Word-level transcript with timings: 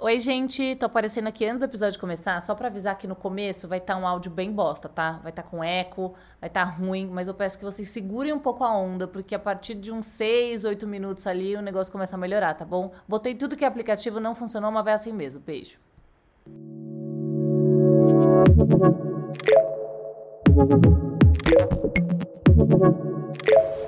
Oi, 0.00 0.20
gente, 0.20 0.76
tô 0.76 0.86
aparecendo 0.86 1.26
aqui 1.26 1.44
antes 1.44 1.58
do 1.58 1.64
episódio 1.64 1.98
começar, 1.98 2.40
só 2.40 2.54
para 2.54 2.68
avisar 2.68 2.96
que 2.96 3.08
no 3.08 3.16
começo 3.16 3.66
vai 3.66 3.78
estar 3.78 3.94
tá 3.94 4.00
um 4.00 4.06
áudio 4.06 4.30
bem 4.30 4.52
bosta, 4.52 4.88
tá? 4.88 5.18
Vai 5.24 5.32
estar 5.32 5.42
tá 5.42 5.48
com 5.48 5.62
eco, 5.62 6.14
vai 6.40 6.48
estar 6.48 6.66
tá 6.66 6.70
ruim, 6.70 7.08
mas 7.12 7.26
eu 7.26 7.34
peço 7.34 7.58
que 7.58 7.64
vocês 7.64 7.88
segurem 7.88 8.32
um 8.32 8.38
pouco 8.38 8.62
a 8.62 8.72
onda, 8.72 9.08
porque 9.08 9.34
a 9.34 9.40
partir 9.40 9.74
de 9.74 9.90
uns 9.90 10.06
6, 10.06 10.64
8 10.64 10.86
minutos 10.86 11.26
ali 11.26 11.56
o 11.56 11.60
negócio 11.60 11.92
começa 11.92 12.14
a 12.14 12.18
melhorar, 12.18 12.54
tá 12.54 12.64
bom? 12.64 12.92
Botei 13.08 13.34
tudo 13.34 13.56
que 13.56 13.64
é 13.64 13.66
aplicativo, 13.66 14.20
não 14.20 14.36
funcionou, 14.36 14.70
mas 14.70 14.84
vai 14.84 14.94
assim 14.94 15.12
mesmo. 15.12 15.42
Beijo. 15.44 15.80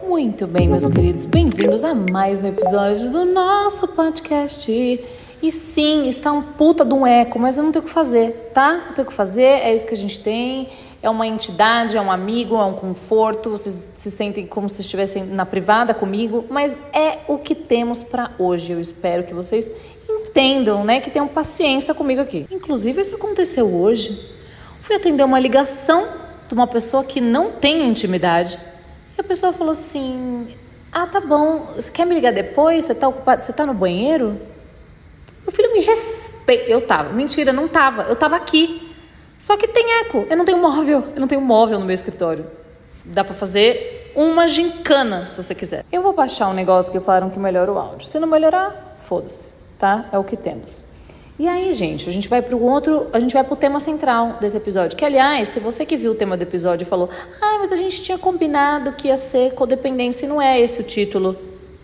Muito 0.08 0.48
bem, 0.48 0.68
meus 0.68 0.88
queridos, 0.88 1.24
bem-vindos 1.26 1.84
a 1.84 1.94
mais 1.94 2.42
um 2.42 2.48
episódio 2.48 3.12
do 3.12 3.24
nosso 3.24 3.86
podcast. 3.86 4.68
E 5.42 5.50
sim, 5.50 6.08
está 6.08 6.30
um 6.32 6.42
puta 6.42 6.84
de 6.84 6.92
um 6.92 7.06
eco, 7.06 7.38
mas 7.38 7.56
eu 7.56 7.62
não 7.62 7.72
tenho 7.72 7.84
o 7.84 7.88
que 7.88 7.92
fazer, 7.92 8.50
tá? 8.52 8.72
Não 8.88 8.94
tenho 8.94 9.06
o 9.06 9.10
que 9.10 9.16
fazer, 9.16 9.42
é 9.42 9.74
isso 9.74 9.86
que 9.86 9.94
a 9.94 9.96
gente 9.96 10.20
tem. 10.20 10.68
É 11.02 11.08
uma 11.08 11.26
entidade, 11.26 11.96
é 11.96 12.00
um 12.00 12.12
amigo, 12.12 12.56
é 12.56 12.64
um 12.64 12.74
conforto. 12.74 13.50
Vocês 13.50 13.80
se 13.96 14.10
sentem 14.10 14.46
como 14.46 14.68
se 14.68 14.82
estivessem 14.82 15.24
na 15.24 15.46
privada 15.46 15.94
comigo, 15.94 16.44
mas 16.50 16.76
é 16.92 17.20
o 17.26 17.38
que 17.38 17.54
temos 17.54 18.02
para 18.02 18.32
hoje. 18.38 18.72
Eu 18.72 18.80
espero 18.80 19.24
que 19.24 19.32
vocês 19.32 19.66
entendam, 20.06 20.84
né? 20.84 21.00
Que 21.00 21.10
tenham 21.10 21.26
paciência 21.26 21.94
comigo 21.94 22.20
aqui. 22.20 22.46
Inclusive, 22.50 23.00
isso 23.00 23.14
aconteceu 23.14 23.66
hoje. 23.74 24.20
Fui 24.82 24.94
atender 24.94 25.22
uma 25.22 25.38
ligação 25.38 26.06
de 26.48 26.52
uma 26.52 26.66
pessoa 26.66 27.02
que 27.02 27.20
não 27.20 27.52
tem 27.52 27.88
intimidade. 27.88 28.58
E 29.16 29.20
a 29.20 29.24
pessoa 29.24 29.54
falou 29.54 29.72
assim: 29.72 30.48
Ah, 30.92 31.06
tá 31.06 31.20
bom, 31.20 31.68
você 31.76 31.90
quer 31.90 32.04
me 32.04 32.14
ligar 32.14 32.32
depois? 32.32 32.84
Você 32.84 32.94
tá 32.94 33.08
ocupado? 33.08 33.42
Você 33.42 33.54
tá 33.54 33.64
no 33.64 33.72
banheiro? 33.72 34.38
Meu 35.42 35.52
filho 35.52 35.72
me 35.72 35.80
respeita. 35.80 36.70
Eu 36.70 36.86
tava. 36.86 37.12
Mentira, 37.12 37.52
não 37.52 37.68
tava. 37.68 38.02
Eu 38.02 38.16
tava 38.16 38.36
aqui. 38.36 38.90
Só 39.38 39.56
que 39.56 39.66
tem 39.66 40.00
eco. 40.00 40.26
Eu 40.28 40.36
não 40.36 40.44
tenho 40.44 40.58
móvel. 40.58 41.04
Eu 41.14 41.20
não 41.20 41.28
tenho 41.28 41.40
móvel 41.40 41.78
no 41.78 41.86
meu 41.86 41.94
escritório. 41.94 42.46
Dá 43.04 43.24
para 43.24 43.34
fazer 43.34 44.12
uma 44.14 44.46
gincana, 44.46 45.26
se 45.26 45.42
você 45.42 45.54
quiser. 45.54 45.84
Eu 45.90 46.02
vou 46.02 46.12
baixar 46.12 46.48
um 46.48 46.52
negócio 46.52 46.92
que 46.92 47.00
falaram 47.00 47.30
que 47.30 47.38
melhora 47.38 47.72
o 47.72 47.78
áudio. 47.78 48.06
Se 48.06 48.18
não 48.18 48.28
melhorar, 48.28 48.98
foda-se, 49.02 49.50
tá? 49.78 50.06
É 50.12 50.18
o 50.18 50.24
que 50.24 50.36
temos. 50.36 50.86
E 51.38 51.48
aí, 51.48 51.72
gente, 51.72 52.06
a 52.06 52.12
gente 52.12 52.28
vai 52.28 52.42
para 52.42 52.54
o 52.54 52.62
outro, 52.62 53.06
a 53.14 53.18
gente 53.18 53.32
vai 53.32 53.42
para 53.42 53.54
o 53.54 53.56
tema 53.56 53.80
central 53.80 54.36
desse 54.40 54.58
episódio. 54.58 54.94
Que, 54.94 55.06
aliás, 55.06 55.48
se 55.48 55.58
você 55.58 55.86
que 55.86 55.96
viu 55.96 56.12
o 56.12 56.14
tema 56.14 56.36
do 56.36 56.42
episódio 56.42 56.86
falou, 56.86 57.08
ah, 57.40 57.56
mas 57.58 57.72
a 57.72 57.76
gente 57.76 58.02
tinha 58.02 58.18
combinado 58.18 58.92
que 58.92 59.08
ia 59.08 59.16
ser 59.16 59.54
codependência 59.54 60.26
e 60.26 60.28
não 60.28 60.42
é 60.42 60.60
esse 60.60 60.80
o 60.80 60.84
título. 60.84 61.34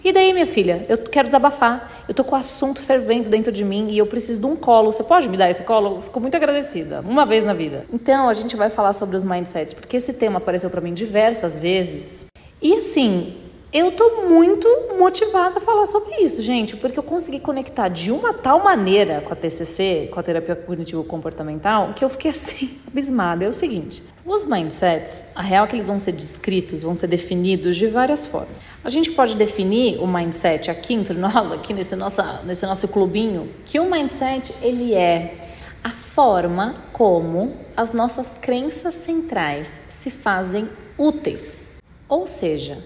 E 0.06 0.12
daí, 0.12 0.32
minha 0.32 0.46
filha, 0.46 0.86
eu 0.88 0.98
quero 0.98 1.26
desabafar. 1.26 2.04
Eu 2.06 2.14
tô 2.14 2.22
com 2.22 2.36
o 2.36 2.38
assunto 2.38 2.80
fervendo 2.80 3.28
dentro 3.28 3.50
de 3.50 3.64
mim 3.64 3.88
e 3.90 3.98
eu 3.98 4.06
preciso 4.06 4.38
de 4.38 4.46
um 4.46 4.54
colo. 4.54 4.92
Você 4.92 5.02
pode 5.02 5.28
me 5.28 5.36
dar 5.36 5.50
esse 5.50 5.64
colo? 5.64 5.96
Eu 5.96 6.02
fico 6.02 6.20
muito 6.20 6.36
agradecida, 6.36 7.00
uma 7.00 7.26
vez 7.26 7.42
na 7.42 7.52
vida. 7.52 7.84
Então, 7.92 8.28
a 8.28 8.32
gente 8.32 8.54
vai 8.54 8.70
falar 8.70 8.92
sobre 8.92 9.16
os 9.16 9.24
mindsets, 9.24 9.74
porque 9.74 9.96
esse 9.96 10.12
tema 10.12 10.38
apareceu 10.38 10.70
para 10.70 10.80
mim 10.80 10.94
diversas 10.94 11.58
vezes. 11.58 12.26
E 12.62 12.74
assim, 12.74 13.34
eu 13.72 13.92
tô 13.96 14.22
muito 14.28 14.68
motivada 14.96 15.58
a 15.58 15.60
falar 15.60 15.86
sobre 15.86 16.22
isso, 16.22 16.40
gente, 16.40 16.76
porque 16.76 16.98
eu 16.98 17.02
consegui 17.02 17.40
conectar 17.40 17.88
de 17.88 18.12
uma 18.12 18.32
tal 18.32 18.62
maneira 18.62 19.20
com 19.22 19.32
a 19.32 19.36
TCC, 19.36 20.08
com 20.12 20.20
a 20.20 20.22
terapia 20.22 20.54
cognitivo 20.54 21.02
comportamental, 21.02 21.92
que 21.94 22.04
eu 22.04 22.08
fiquei 22.08 22.30
assim 22.30 22.78
abismada. 22.86 23.44
É 23.44 23.48
o 23.48 23.52
seguinte, 23.52 24.04
os 24.24 24.44
mindsets, 24.44 25.26
a 25.34 25.42
real 25.42 25.64
é 25.64 25.68
que 25.68 25.76
eles 25.76 25.88
vão 25.88 25.98
ser 25.98 26.12
descritos, 26.12 26.82
vão 26.82 26.94
ser 26.94 27.08
definidos 27.08 27.76
de 27.76 27.86
várias 27.88 28.26
formas. 28.26 28.56
A 28.86 28.88
gente 28.88 29.10
pode 29.10 29.34
definir 29.34 29.98
o 29.98 30.06
mindset 30.06 30.70
aqui 30.70 30.94
entre 30.94 31.14
nós, 31.18 31.50
aqui 31.50 31.74
nesse 31.74 31.96
nosso, 31.96 32.22
nesse 32.44 32.64
nosso 32.64 32.86
clubinho, 32.86 33.52
que 33.64 33.80
o 33.80 33.90
mindset 33.90 34.54
ele 34.62 34.94
é 34.94 35.40
a 35.82 35.90
forma 35.90 36.84
como 36.92 37.52
as 37.76 37.90
nossas 37.90 38.38
crenças 38.40 38.94
centrais 38.94 39.82
se 39.90 40.08
fazem 40.08 40.68
úteis. 40.96 41.78
Ou 42.08 42.28
seja, 42.28 42.78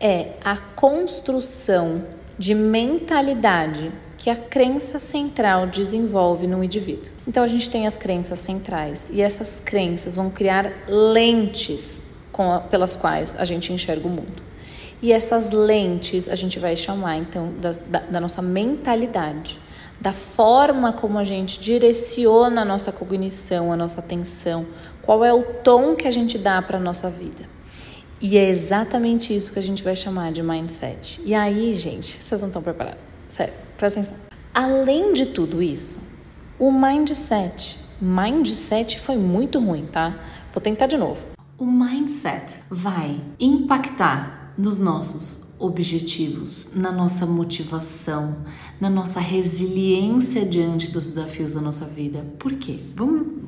é 0.00 0.30
a 0.42 0.56
construção 0.56 2.06
de 2.38 2.54
mentalidade 2.54 3.92
que 4.16 4.30
a 4.30 4.36
crença 4.36 4.98
central 4.98 5.66
desenvolve 5.66 6.46
no 6.46 6.64
indivíduo. 6.64 7.12
Então 7.28 7.42
a 7.42 7.46
gente 7.46 7.68
tem 7.68 7.86
as 7.86 7.98
crenças 7.98 8.40
centrais 8.40 9.10
e 9.12 9.20
essas 9.20 9.60
crenças 9.60 10.14
vão 10.14 10.30
criar 10.30 10.72
lentes 10.88 12.02
a, 12.32 12.60
pelas 12.60 12.96
quais 12.96 13.36
a 13.38 13.44
gente 13.44 13.74
enxerga 13.74 14.08
o 14.08 14.10
mundo. 14.10 14.53
E 15.04 15.12
essas 15.12 15.50
lentes 15.50 16.30
a 16.30 16.34
gente 16.34 16.58
vai 16.58 16.74
chamar 16.74 17.18
então 17.18 17.52
da, 17.60 17.98
da 18.00 18.18
nossa 18.18 18.40
mentalidade, 18.40 19.60
da 20.00 20.14
forma 20.14 20.94
como 20.94 21.18
a 21.18 21.24
gente 21.24 21.60
direciona 21.60 22.62
a 22.62 22.64
nossa 22.64 22.90
cognição, 22.90 23.70
a 23.70 23.76
nossa 23.76 24.00
atenção, 24.00 24.64
qual 25.02 25.22
é 25.22 25.30
o 25.30 25.42
tom 25.62 25.94
que 25.94 26.08
a 26.08 26.10
gente 26.10 26.38
dá 26.38 26.62
para 26.62 26.78
a 26.78 26.80
nossa 26.80 27.10
vida. 27.10 27.44
E 28.18 28.38
é 28.38 28.48
exatamente 28.48 29.36
isso 29.36 29.52
que 29.52 29.58
a 29.58 29.62
gente 29.62 29.84
vai 29.84 29.94
chamar 29.94 30.32
de 30.32 30.42
mindset. 30.42 31.20
E 31.22 31.34
aí, 31.34 31.74
gente, 31.74 32.10
vocês 32.22 32.40
não 32.40 32.48
estão 32.48 32.62
preparados. 32.62 33.02
Sério, 33.28 33.52
presta 33.76 34.00
atenção. 34.00 34.16
Além 34.54 35.12
de 35.12 35.26
tudo 35.26 35.62
isso, 35.62 36.00
o 36.58 36.72
mindset. 36.72 37.76
Mindset 38.00 38.98
foi 38.98 39.18
muito 39.18 39.60
ruim, 39.60 39.84
tá? 39.84 40.18
Vou 40.50 40.62
tentar 40.62 40.86
de 40.86 40.96
novo. 40.96 41.22
O 41.58 41.66
mindset 41.66 42.54
vai 42.70 43.20
impactar 43.38 44.43
nos 44.56 44.78
nossos 44.78 45.44
objetivos, 45.58 46.70
na 46.74 46.90
nossa 46.90 47.24
motivação, 47.24 48.38
na 48.80 48.90
nossa 48.90 49.20
resiliência 49.20 50.44
diante 50.44 50.90
dos 50.90 51.06
desafios 51.06 51.52
da 51.52 51.60
nossa 51.60 51.86
vida. 51.86 52.24
Por 52.38 52.54
quê? 52.54 52.78
Vamos 52.94 53.44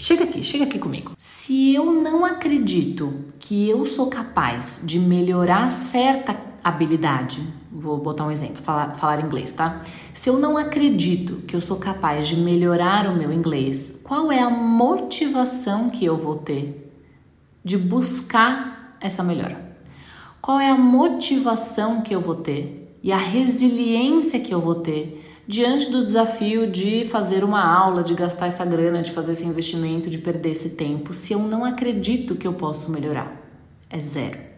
Chega 0.00 0.24
aqui, 0.24 0.42
chega 0.42 0.64
aqui 0.64 0.78
comigo. 0.78 1.12
Se 1.18 1.74
eu 1.74 1.92
não 1.92 2.24
acredito 2.24 3.22
que 3.38 3.68
eu 3.68 3.84
sou 3.84 4.06
capaz 4.06 4.82
de 4.82 4.98
melhorar 4.98 5.70
certa 5.70 6.34
habilidade, 6.64 7.46
vou 7.70 7.98
botar 7.98 8.24
um 8.24 8.30
exemplo, 8.30 8.62
falar, 8.62 8.94
falar 8.94 9.22
inglês, 9.22 9.52
tá? 9.52 9.82
Se 10.14 10.30
eu 10.30 10.38
não 10.38 10.56
acredito 10.56 11.42
que 11.46 11.54
eu 11.54 11.60
sou 11.60 11.76
capaz 11.76 12.26
de 12.26 12.36
melhorar 12.36 13.10
o 13.10 13.14
meu 13.14 13.30
inglês, 13.30 14.00
qual 14.02 14.32
é 14.32 14.40
a 14.40 14.48
motivação 14.48 15.90
que 15.90 16.06
eu 16.06 16.16
vou 16.16 16.36
ter 16.36 16.90
de 17.62 17.76
buscar 17.76 18.96
essa 19.02 19.22
melhora? 19.22 19.69
Qual 20.40 20.58
é 20.58 20.70
a 20.70 20.76
motivação 20.76 22.00
que 22.00 22.14
eu 22.14 22.20
vou 22.20 22.34
ter 22.34 22.98
e 23.02 23.12
a 23.12 23.18
resiliência 23.18 24.40
que 24.40 24.52
eu 24.52 24.60
vou 24.60 24.76
ter 24.76 25.26
diante 25.46 25.90
do 25.90 26.04
desafio 26.04 26.70
de 26.70 27.04
fazer 27.06 27.44
uma 27.44 27.62
aula, 27.62 28.02
de 28.02 28.14
gastar 28.14 28.46
essa 28.46 28.64
grana, 28.64 29.02
de 29.02 29.10
fazer 29.10 29.32
esse 29.32 29.44
investimento, 29.44 30.08
de 30.08 30.18
perder 30.18 30.52
esse 30.52 30.70
tempo, 30.70 31.12
se 31.12 31.32
eu 31.32 31.40
não 31.40 31.64
acredito 31.64 32.36
que 32.36 32.46
eu 32.46 32.52
posso 32.52 32.90
melhorar? 32.90 33.36
É 33.90 33.98
zero. 34.00 34.50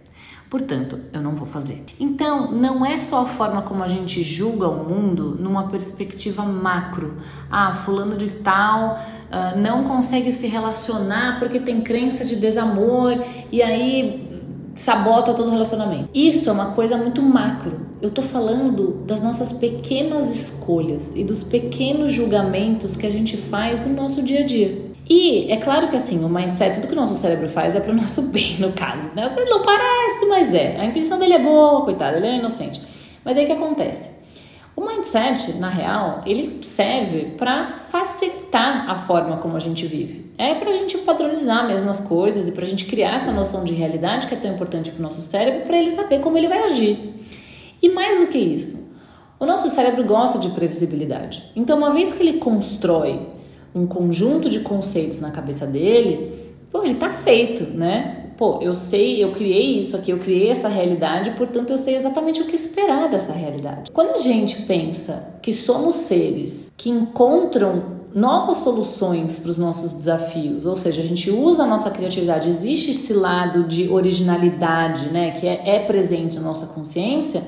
Portanto, 0.51 1.01
eu 1.15 1.23
não 1.23 1.35
vou 1.35 1.47
fazer. 1.47 1.87
Então, 1.99 2.53
não 2.53 2.85
é 2.85 2.99
só 2.99 3.23
a 3.23 3.25
forma 3.25 3.63
como 3.63 3.83
a 3.83 3.89
gente 3.89 4.23
julga 4.23 4.69
o 4.69 4.87
mundo 4.87 5.35
numa 5.41 5.69
perspectiva 5.69 6.43
macro. 6.43 7.17
Ah, 7.51 7.73
fulano 7.73 8.19
de 8.19 8.29
tal 8.29 8.97
uh, 8.97 9.59
não 9.59 9.85
consegue 9.85 10.31
se 10.31 10.47
relacionar 10.47 11.39
porque 11.39 11.59
tem 11.59 11.81
crença 11.81 12.23
de 12.23 12.37
desamor 12.37 13.15
e 13.51 13.63
aí 13.63 14.32
sabota 14.75 15.35
todo 15.35 15.49
o 15.49 15.51
relacionamento. 15.51 16.09
Isso 16.15 16.49
é 16.49 16.53
uma 16.53 16.73
coisa 16.73 16.97
muito 16.97 17.23
macro. 17.23 17.87
Eu 18.01 18.11
tô 18.11 18.23
falando 18.23 19.05
das 19.07 19.23
nossas 19.23 19.53
pequenas 19.53 20.35
escolhas 20.35 21.15
e 21.15 21.25
dos 21.25 21.43
pequenos 21.43 22.13
julgamentos 22.13 22.97
que 22.97 23.07
a 23.07 23.11
gente 23.11 23.37
faz 23.37 23.85
no 23.87 23.95
nosso 23.95 24.23
dia 24.23 24.41
a 24.41 24.47
dia. 24.47 24.93
E 25.09 25.51
é 25.53 25.57
claro 25.57 25.89
que 25.89 25.97
assim, 25.97 26.25
o 26.25 26.29
mindset, 26.29 26.77
tudo 26.77 26.87
que 26.87 26.95
o 26.95 26.97
nosso 26.97 27.15
cérebro 27.15 27.49
faz 27.49 27.75
é 27.75 27.81
para 27.81 27.93
o 27.93 27.95
nosso 27.97 28.23
bem, 28.23 28.59
no 28.59 28.73
caso, 28.73 29.11
né? 29.15 29.29
Não 29.49 29.63
parece, 29.63 30.27
mas 30.27 30.55
é. 30.55 30.81
A 30.81 30.85
intenção 30.85 31.19
dele 31.19 31.35
é 31.35 31.39
boa, 31.39 31.85
coitado, 31.85 32.17
ele 32.17 32.27
é 32.27 32.39
inocente. 32.39 32.81
Mas 33.25 33.37
aí 33.37 33.45
o 33.45 33.47
que 33.47 33.53
acontece? 33.53 34.22
O 34.83 34.85
mindset, 34.85 35.53
na 35.59 35.69
real, 35.69 36.23
ele 36.27 36.59
serve 36.65 37.37
para 37.39 37.77
facilitar 37.89 38.91
a 38.91 38.97
forma 38.97 39.37
como 39.37 39.57
a 39.57 39.61
gente 39.61 39.87
vive. 39.87 40.33
É 40.37 40.57
para 40.57 40.71
a 40.71 40.73
gente 40.73 40.99
padronizar 40.99 41.69
mesmo 41.69 41.89
as 41.89 42.01
coisas 42.01 42.49
e 42.49 42.53
para 42.53 42.65
a 42.65 42.69
gente 42.69 42.87
criar 42.87 43.15
essa 43.15 43.31
noção 43.31 43.63
de 43.63 43.73
realidade 43.73 44.27
que 44.27 44.35
é 44.35 44.37
tão 44.37 44.53
importante 44.53 44.91
para 44.91 44.99
o 44.99 45.03
nosso 45.03 45.23
cérebro, 45.23 45.61
para 45.61 45.79
ele 45.79 45.91
saber 45.91 46.19
como 46.19 46.37
ele 46.37 46.49
vai 46.49 46.65
agir. 46.65 47.15
E 47.81 47.91
mais 47.91 48.19
do 48.19 48.27
que 48.27 48.39
isso, 48.39 48.93
o 49.39 49.47
nosso 49.47 49.69
cérebro 49.69 50.03
gosta 50.03 50.37
de 50.37 50.49
previsibilidade. 50.49 51.49
Então, 51.55 51.79
uma 51.79 51.93
vez 51.93 52.13
que 52.13 52.21
ele 52.21 52.39
constrói 52.41 53.21
um 53.73 53.87
conjunto 53.87 54.51
de 54.51 54.61
conceitos 54.61 55.21
na 55.21 55.31
cabeça 55.31 55.65
dele, 55.65 56.57
pô, 56.73 56.83
ele 56.83 56.97
tá 56.97 57.11
feito, 57.11 57.63
né? 57.73 58.22
Pô, 58.43 58.59
eu 58.61 58.75
sei, 58.75 59.23
eu 59.23 59.31
criei 59.31 59.79
isso 59.79 59.95
aqui, 59.95 60.11
eu 60.11 60.19
criei 60.19 60.51
essa 60.51 60.67
realidade, 60.67 61.31
portanto 61.31 61.71
eu 61.71 61.79
sei 61.79 61.95
exatamente 61.95 62.43
o 62.43 62.45
que 62.45 62.57
esperar 62.57 63.09
dessa 63.09 63.33
realidade. 63.33 63.93
Quando 63.93 64.17
a 64.17 64.19
gente 64.19 64.63
pensa 64.63 65.39
que 65.41 65.53
somos 65.53 65.95
seres 65.95 66.73
que 66.77 66.91
encontram 66.91 68.03
novas 68.13 68.57
soluções 68.57 69.39
para 69.39 69.49
os 69.49 69.59
nossos 69.59 69.93
desafios, 69.93 70.67
ou 70.67 70.77
seja, 70.77 71.03
a 71.03 71.05
gente 71.05 71.31
usa 71.31 71.63
a 71.63 71.67
nossa 71.69 71.89
criatividade, 71.89 72.49
existe 72.49 72.91
esse 72.91 73.13
lado 73.13 73.63
de 73.63 73.89
originalidade, 73.89 75.11
né, 75.11 75.31
que 75.39 75.47
é, 75.47 75.77
é 75.77 75.79
presente 75.79 76.35
na 76.35 76.43
nossa 76.43 76.67
consciência, 76.67 77.45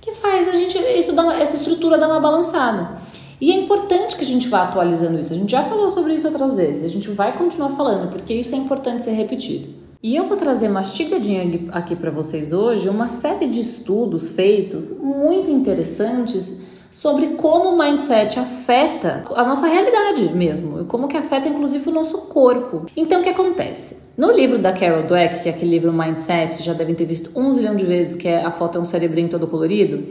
que 0.00 0.14
faz 0.14 0.48
a 0.48 0.52
gente 0.52 0.78
isso 0.78 1.12
dá 1.12 1.24
uma, 1.24 1.36
essa 1.36 1.56
estrutura 1.56 1.98
dar 1.98 2.08
uma 2.08 2.20
balançada. 2.20 3.02
E 3.38 3.52
é 3.52 3.54
importante 3.54 4.16
que 4.16 4.22
a 4.22 4.26
gente 4.26 4.48
vá 4.48 4.62
atualizando 4.62 5.20
isso. 5.20 5.34
A 5.34 5.36
gente 5.36 5.50
já 5.50 5.64
falou 5.64 5.90
sobre 5.90 6.14
isso 6.14 6.26
outras 6.26 6.56
vezes, 6.56 6.84
a 6.84 6.88
gente 6.88 7.10
vai 7.10 7.36
continuar 7.36 7.76
falando, 7.76 8.08
porque 8.08 8.32
isso 8.32 8.54
é 8.54 8.56
importante 8.56 9.04
ser 9.04 9.10
repetido. 9.10 9.81
E 10.02 10.16
eu 10.16 10.24
vou 10.24 10.36
trazer 10.36 10.68
mastigadinha 10.68 11.48
aqui 11.70 11.94
para 11.94 12.10
vocês 12.10 12.52
hoje 12.52 12.88
uma 12.88 13.08
série 13.08 13.46
de 13.46 13.60
estudos 13.60 14.30
feitos 14.30 14.98
muito 14.98 15.48
interessantes 15.48 16.58
sobre 16.90 17.34
como 17.36 17.68
o 17.68 17.78
mindset 17.78 18.36
afeta 18.36 19.22
a 19.36 19.44
nossa 19.44 19.68
realidade 19.68 20.34
mesmo, 20.34 20.80
e 20.80 20.84
como 20.86 21.06
que 21.06 21.16
afeta 21.16 21.48
inclusive 21.48 21.88
o 21.88 21.92
nosso 21.92 22.22
corpo. 22.22 22.86
Então 22.96 23.20
o 23.20 23.22
que 23.22 23.28
acontece? 23.28 23.96
No 24.16 24.32
livro 24.32 24.58
da 24.58 24.72
Carol 24.72 25.04
Dweck, 25.04 25.44
que 25.44 25.48
é 25.48 25.52
aquele 25.52 25.70
livro 25.70 25.92
Mindset, 25.92 26.64
já 26.64 26.72
devem 26.72 26.96
ter 26.96 27.04
visto 27.04 27.30
um 27.36 27.52
zilhão 27.52 27.76
de 27.76 27.84
vezes, 27.84 28.16
que 28.16 28.26
é 28.26 28.44
a 28.44 28.50
foto 28.50 28.78
é 28.78 28.80
um 28.80 28.84
cerebrinho 28.84 29.28
todo 29.28 29.46
colorido, 29.46 30.04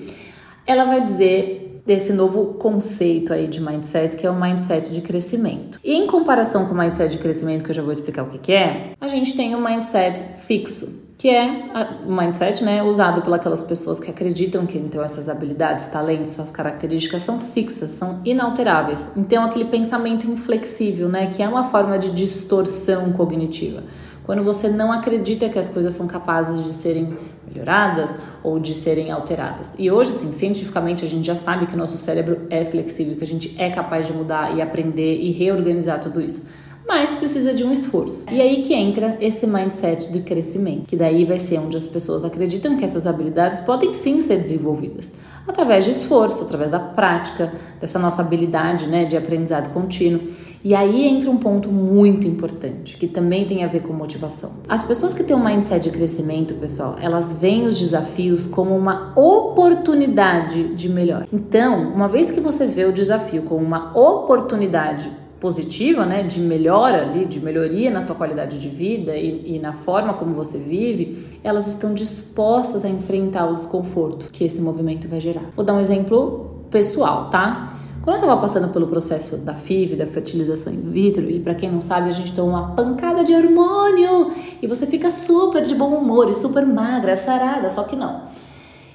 ela 0.66 0.86
vai 0.86 1.04
dizer 1.04 1.70
desse 1.86 2.13
novo 2.13 2.54
conceito 2.56 3.33
aí 3.33 3.48
de 3.48 3.62
mindset, 3.62 4.16
que 4.16 4.25
é 4.25 4.30
o 4.30 4.39
mindset 4.39 4.92
de 4.92 5.01
crescimento. 5.01 5.80
E 5.83 5.94
em 5.94 6.07
comparação 6.07 6.66
com 6.66 6.74
o 6.74 6.78
mindset 6.78 7.12
de 7.12 7.18
crescimento, 7.18 7.63
que 7.63 7.72
eu 7.72 7.75
já 7.75 7.81
vou 7.81 7.92
explicar 7.92 8.24
o 8.24 8.28
que, 8.28 8.38
que 8.38 8.54
é, 8.54 8.94
a 9.00 9.07
gente 9.07 9.36
tem 9.36 9.56
o 9.56 9.62
mindset 9.62 10.22
fixo, 10.45 11.01
que 11.22 11.30
é 11.30 11.66
o 12.04 12.12
mindset 12.12 12.63
né, 12.63 12.81
usado 12.81 13.22
pelas 13.22 13.62
pessoas 13.62 14.00
que 14.00 14.10
acreditam 14.10 14.66
que 14.66 14.78
então 14.78 15.04
essas 15.04 15.30
habilidades, 15.30 15.86
talentos, 15.86 16.31
suas 16.31 16.50
características 16.50 17.22
são 17.22 17.39
fixas, 17.39 17.92
são 17.92 18.22
inalteráveis. 18.25 19.12
Então 19.16 19.44
aquele 19.44 19.66
pensamento 19.66 20.25
inflexível, 20.25 21.07
né, 21.07 21.28
que 21.28 21.44
é 21.44 21.48
uma 21.48 21.66
forma 21.66 22.00
de 22.00 22.10
distorção 22.10 23.13
cognitiva. 23.13 23.83
Quando 24.24 24.44
você 24.44 24.69
não 24.69 24.92
acredita 24.92 25.50
que 25.50 25.60
as 25.60 25.69
coisas 25.69 25.94
são 25.94 26.07
capazes 26.07 26.63
de 26.63 26.74
serem 26.74 27.18
melhoradas 27.51 28.15
ou 28.44 28.59
de 28.59 28.74
serem 28.74 29.12
alteradas. 29.12 29.74
E 29.77 29.92
hoje, 29.92 30.12
sim, 30.12 30.31
cientificamente 30.31 31.03
a 31.03 31.07
gente 31.07 31.25
já 31.25 31.36
sabe 31.36 31.68
que 31.68 31.75
nosso 31.75 31.98
cérebro 31.98 32.48
é 32.50 32.65
flexível, 32.65 33.15
que 33.15 33.24
a 33.24 33.27
gente 33.27 33.56
é 33.57 33.69
capaz 33.69 34.07
de 34.07 34.13
mudar 34.13 34.56
e 34.56 34.62
aprender 34.62 35.19
e 35.19 35.31
reorganizar 35.31 36.00
tudo 36.00 36.21
isso 36.21 36.42
mas 36.88 37.15
precisa 37.15 37.53
de 37.53 37.63
um 37.63 37.71
esforço. 37.71 38.25
E 38.30 38.42
aí 38.42 38.62
que 38.62 38.74
entra 38.74 39.18
esse 39.21 39.48
mindset 39.48 40.12
de 40.12 40.19
crescimento, 40.24 40.88
que 40.88 40.98
daí 40.98 41.24
vai 41.24 41.39
ser 41.39 41.57
onde 41.57 41.77
as 41.77 41.83
pessoas 41.83 42.25
acreditam 42.25 42.75
que 42.75 42.83
essas 42.83 43.07
habilidades 43.07 43.62
podem 43.62 43.94
sim 43.94 44.19
ser 44.19 44.39
desenvolvidas 44.39 45.13
através 45.48 45.86
de 45.86 45.92
esforço, 45.92 46.44
através 46.44 46.72
da 46.72 46.80
prática, 46.80 47.52
dessa 47.80 47.98
nossa 47.98 48.22
habilidade, 48.22 48.88
né, 48.88 49.06
de 49.06 49.18
aprendizado 49.18 49.74
contínuo. 49.74 50.22
E 50.64 50.76
aí 50.76 51.08
entra 51.08 51.32
um 51.32 51.38
ponto 51.38 51.70
muito 51.70 52.28
importante, 52.28 52.96
que 52.98 53.08
também 53.08 53.46
tem 53.46 53.64
a 53.64 53.68
ver 53.68 53.82
com 53.82 53.94
motivação. 53.94 54.58
As 54.70 54.84
pessoas 54.84 55.14
que 55.14 55.24
têm 55.24 55.36
um 55.36 55.44
mindset 55.44 55.90
de 55.90 55.90
crescimento, 55.90 56.54
pessoal, 56.54 56.96
elas 57.02 57.34
veem 57.34 57.64
os 57.64 57.80
desafios 57.80 58.46
como 58.46 58.76
uma 58.76 59.12
oportunidade 59.18 60.76
de 60.76 60.88
melhor. 60.88 61.28
Então, 61.34 61.92
uma 61.92 62.08
vez 62.08 62.30
que 62.30 62.40
você 62.40 62.68
vê 62.68 62.86
o 62.86 62.94
desafio 62.94 63.42
como 63.42 63.66
uma 63.66 63.92
oportunidade 63.98 65.10
positiva, 65.42 66.06
né, 66.06 66.22
de 66.22 66.40
melhora 66.40 67.02
ali, 67.02 67.26
de 67.26 67.40
melhoria 67.40 67.90
na 67.90 68.04
tua 68.04 68.16
qualidade 68.16 68.60
de 68.60 68.70
vida 68.70 69.18
e, 69.18 69.56
e, 69.56 69.60
na 69.60 69.74
forma 69.74 70.14
como 70.14 70.36
você 70.36 70.60
vive, 70.60 71.40
elas 71.44 71.68
estão 71.68 71.96
dispostas 71.96 72.86
a 72.86 72.90
enfrentar 72.90 73.48
o 73.48 73.56
desconforto 73.56 74.32
que 74.32 74.44
esse 74.44 74.62
movimento 74.62 75.08
vai 75.08 75.20
gerar. 75.20 75.50
Vou 75.56 75.66
dar 75.66 75.74
um 75.74 75.80
exemplo 75.80 76.68
pessoal, 76.70 77.32
tá? 77.32 77.76
Quando 78.04 78.18
eu 78.18 78.22
estava 78.22 78.40
passando 78.40 78.70
pelo 78.70 78.86
processo 78.86 79.38
da 79.38 79.56
FIV, 79.56 79.96
da 79.96 80.06
fertilização 80.06 80.72
in 80.72 80.92
vitro, 80.92 81.28
e 81.30 81.40
para 81.40 81.56
quem 81.56 81.72
não 81.72 81.82
sabe, 81.82 82.10
a 82.10 82.14
gente 82.14 82.36
toma 82.36 82.60
uma 82.60 82.76
pancada 82.76 83.24
de 83.24 83.34
hormônio 83.34 84.32
e 84.62 84.68
você 84.68 84.86
fica 84.86 85.10
super 85.10 85.64
de 85.64 85.74
bom 85.74 85.90
humor 85.90 86.30
e 86.30 86.36
super 86.36 86.66
magra, 86.66 87.16
sarada, 87.16 87.68
só 87.72 87.84
que 87.84 87.96
não. 87.96 88.26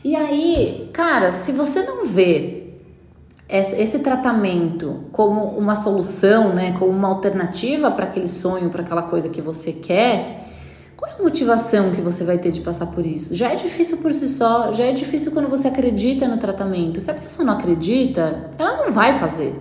E 0.04 0.14
aí, 0.14 0.90
cara, 0.92 1.32
se 1.32 1.50
você 1.50 1.82
não 1.82 2.04
vê 2.04 2.65
esse 3.48 4.00
tratamento 4.00 5.04
como 5.12 5.42
uma 5.56 5.76
solução, 5.76 6.52
né, 6.52 6.72
como 6.78 6.90
uma 6.90 7.08
alternativa 7.08 7.90
para 7.90 8.04
aquele 8.04 8.28
sonho, 8.28 8.70
para 8.70 8.82
aquela 8.82 9.02
coisa 9.02 9.28
que 9.28 9.40
você 9.40 9.72
quer, 9.72 10.44
qual 10.96 11.10
é 11.10 11.14
a 11.20 11.22
motivação 11.22 11.92
que 11.92 12.00
você 12.00 12.24
vai 12.24 12.38
ter 12.38 12.50
de 12.50 12.60
passar 12.60 12.86
por 12.86 13.04
isso? 13.04 13.36
Já 13.36 13.52
é 13.52 13.54
difícil 13.54 13.98
por 13.98 14.12
si 14.12 14.26
só, 14.26 14.72
já 14.72 14.84
é 14.84 14.92
difícil 14.92 15.30
quando 15.30 15.48
você 15.48 15.68
acredita 15.68 16.26
no 16.26 16.38
tratamento. 16.38 17.00
Se 17.00 17.10
a 17.10 17.14
pessoa 17.14 17.44
não 17.44 17.52
acredita, 17.52 18.50
ela 18.58 18.78
não 18.78 18.90
vai 18.90 19.18
fazer. 19.18 19.54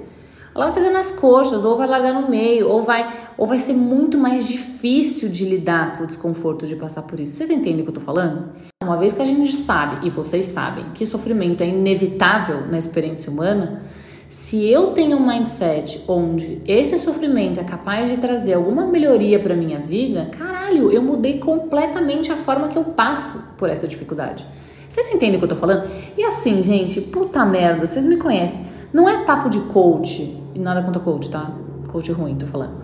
Ela 0.55 0.67
vai 0.67 0.73
fazer 0.73 0.89
nas 0.89 1.11
coxas, 1.11 1.65
ou 1.65 1.77
vai 1.77 1.85
largar 1.85 2.13
no 2.13 2.29
meio, 2.29 2.69
ou 2.69 2.81
vai, 2.81 3.13
ou 3.37 3.45
vai 3.45 3.59
ser 3.59 3.73
muito 3.73 4.17
mais 4.17 4.47
difícil 4.47 5.27
de 5.27 5.43
lidar 5.43 5.97
com 5.97 6.05
o 6.05 6.07
desconforto 6.07 6.65
de 6.65 6.77
passar 6.77 7.01
por 7.01 7.19
isso. 7.19 7.35
Vocês 7.35 7.49
entendem 7.49 7.81
o 7.81 7.83
que 7.83 7.89
eu 7.89 7.95
tô 7.95 7.99
falando? 7.99 8.51
Uma 8.81 8.95
vez 8.95 9.11
que 9.11 9.21
a 9.21 9.25
gente 9.25 9.53
sabe, 9.53 10.07
e 10.07 10.09
vocês 10.09 10.45
sabem, 10.45 10.85
que 10.93 11.05
sofrimento 11.05 11.61
é 11.61 11.67
inevitável 11.67 12.65
na 12.67 12.77
experiência 12.77 13.29
humana, 13.29 13.81
se 14.29 14.65
eu 14.65 14.91
tenho 14.91 15.17
um 15.17 15.27
mindset 15.27 16.01
onde 16.07 16.61
esse 16.65 16.97
sofrimento 16.99 17.59
é 17.59 17.63
capaz 17.65 18.09
de 18.09 18.17
trazer 18.17 18.53
alguma 18.53 18.85
melhoria 18.85 19.39
para 19.39 19.55
minha 19.55 19.79
vida, 19.79 20.29
caralho, 20.37 20.89
eu 20.89 21.01
mudei 21.01 21.37
completamente 21.37 22.31
a 22.31 22.37
forma 22.37 22.69
que 22.69 22.77
eu 22.77 22.85
passo 22.85 23.43
por 23.57 23.69
essa 23.69 23.85
dificuldade. 23.87 24.47
Vocês 24.89 25.07
entendem 25.07 25.35
o 25.35 25.39
que 25.39 25.45
eu 25.45 25.49
tô 25.49 25.55
falando? 25.57 25.89
E 26.17 26.23
assim, 26.23 26.61
gente, 26.63 27.01
puta 27.01 27.45
merda, 27.45 27.85
vocês 27.85 28.05
me 28.05 28.15
conhecem. 28.15 28.73
Não 28.95 29.09
é 29.09 29.25
papo 29.25 29.49
de 29.49 29.59
coach, 29.59 30.41
e 30.53 30.57
nada 30.57 30.81
contra 30.81 31.01
coach, 31.01 31.29
tá? 31.29 31.51
Coach 31.91 32.09
ruim, 32.13 32.37
tô 32.37 32.47
falando. 32.47 32.77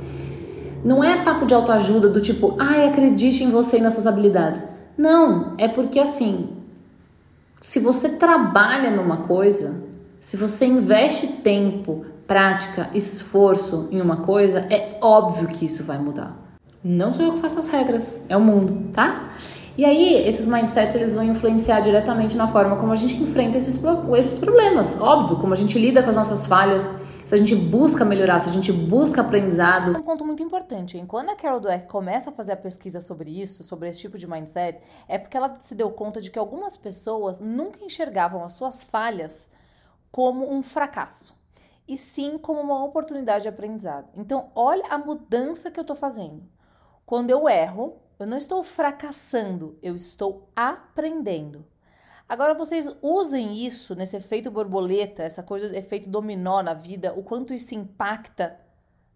Não 0.83 1.01
é 1.01 1.23
papo 1.23 1.45
de 1.45 1.53
autoajuda 1.53 2.09
do 2.09 2.19
tipo, 2.19 2.57
ai, 2.59 2.89
acredite 2.89 3.45
em 3.45 3.49
você 3.49 3.77
e 3.77 3.81
nas 3.81 3.93
suas 3.93 4.05
habilidades. 4.05 4.61
Não, 4.97 5.53
é 5.57 5.69
porque 5.69 6.01
assim, 6.01 6.49
se 7.61 7.79
você 7.79 8.09
trabalha 8.09 8.91
numa 8.91 9.19
coisa, 9.25 9.73
se 10.19 10.35
você 10.35 10.65
investe 10.65 11.27
tempo, 11.27 12.05
prática, 12.27 12.89
esforço 12.93 13.87
em 13.89 14.01
uma 14.01 14.17
coisa, 14.17 14.67
é 14.69 14.97
óbvio 15.01 15.47
que 15.47 15.63
isso 15.63 15.81
vai 15.81 15.97
mudar. 15.97 16.35
Não 16.83 17.13
sou 17.13 17.23
eu 17.23 17.33
que 17.35 17.39
faço 17.39 17.57
as 17.57 17.67
regras, 17.67 18.21
é 18.27 18.35
o 18.35 18.41
mundo, 18.41 18.91
tá? 18.91 19.29
E 19.77 19.85
aí, 19.85 20.27
esses 20.27 20.47
mindsets 20.47 20.95
eles 20.95 21.13
vão 21.13 21.23
influenciar 21.23 21.79
diretamente 21.79 22.35
na 22.35 22.47
forma 22.47 22.75
como 22.75 22.91
a 22.91 22.95
gente 22.95 23.15
enfrenta 23.15 23.57
esses, 23.57 23.79
esses 24.17 24.37
problemas, 24.37 24.99
óbvio, 24.99 25.37
como 25.37 25.53
a 25.53 25.55
gente 25.55 25.79
lida 25.79 26.03
com 26.03 26.09
as 26.09 26.15
nossas 26.15 26.45
falhas, 26.45 26.83
se 27.25 27.35
a 27.35 27.37
gente 27.37 27.55
busca 27.55 28.03
melhorar, 28.03 28.39
se 28.39 28.49
a 28.49 28.51
gente 28.51 28.73
busca 28.73 29.21
aprendizado. 29.21 29.97
Um 29.97 30.01
ponto 30.01 30.25
muito 30.25 30.43
importante, 30.43 30.97
hein? 30.97 31.05
quando 31.05 31.29
a 31.29 31.35
Carol 31.35 31.61
Dweck 31.61 31.87
começa 31.87 32.29
a 32.29 32.33
fazer 32.33 32.51
a 32.51 32.57
pesquisa 32.57 32.99
sobre 32.99 33.31
isso, 33.31 33.63
sobre 33.63 33.87
esse 33.87 34.01
tipo 34.01 34.17
de 34.17 34.27
mindset, 34.27 34.81
é 35.07 35.17
porque 35.17 35.37
ela 35.37 35.55
se 35.61 35.73
deu 35.73 35.89
conta 35.91 36.19
de 36.19 36.29
que 36.29 36.37
algumas 36.37 36.75
pessoas 36.75 37.39
nunca 37.39 37.81
enxergavam 37.81 38.43
as 38.43 38.51
suas 38.51 38.83
falhas 38.83 39.49
como 40.11 40.53
um 40.53 40.61
fracasso, 40.61 41.33
e 41.87 41.95
sim 41.95 42.37
como 42.37 42.59
uma 42.59 42.83
oportunidade 42.83 43.43
de 43.43 43.49
aprendizado. 43.49 44.09
Então, 44.17 44.49
olha 44.53 44.83
a 44.89 44.97
mudança 44.97 45.71
que 45.71 45.79
eu 45.79 45.83
estou 45.83 45.95
fazendo. 45.95 46.43
Quando 47.05 47.29
eu 47.29 47.47
erro, 47.47 47.95
eu 48.23 48.27
não 48.27 48.37
estou 48.37 48.63
fracassando, 48.63 49.77
eu 49.81 49.95
estou 49.95 50.49
aprendendo. 50.55 51.65
Agora 52.29 52.53
vocês 52.53 52.89
usem 53.01 53.65
isso 53.65 53.95
nesse 53.95 54.15
efeito 54.15 54.49
borboleta, 54.49 55.23
essa 55.23 55.43
coisa 55.43 55.67
do 55.67 55.75
efeito 55.75 56.09
dominó 56.09 56.61
na 56.61 56.73
vida, 56.73 57.13
o 57.13 57.23
quanto 57.23 57.53
isso 57.53 57.75
impacta 57.75 58.57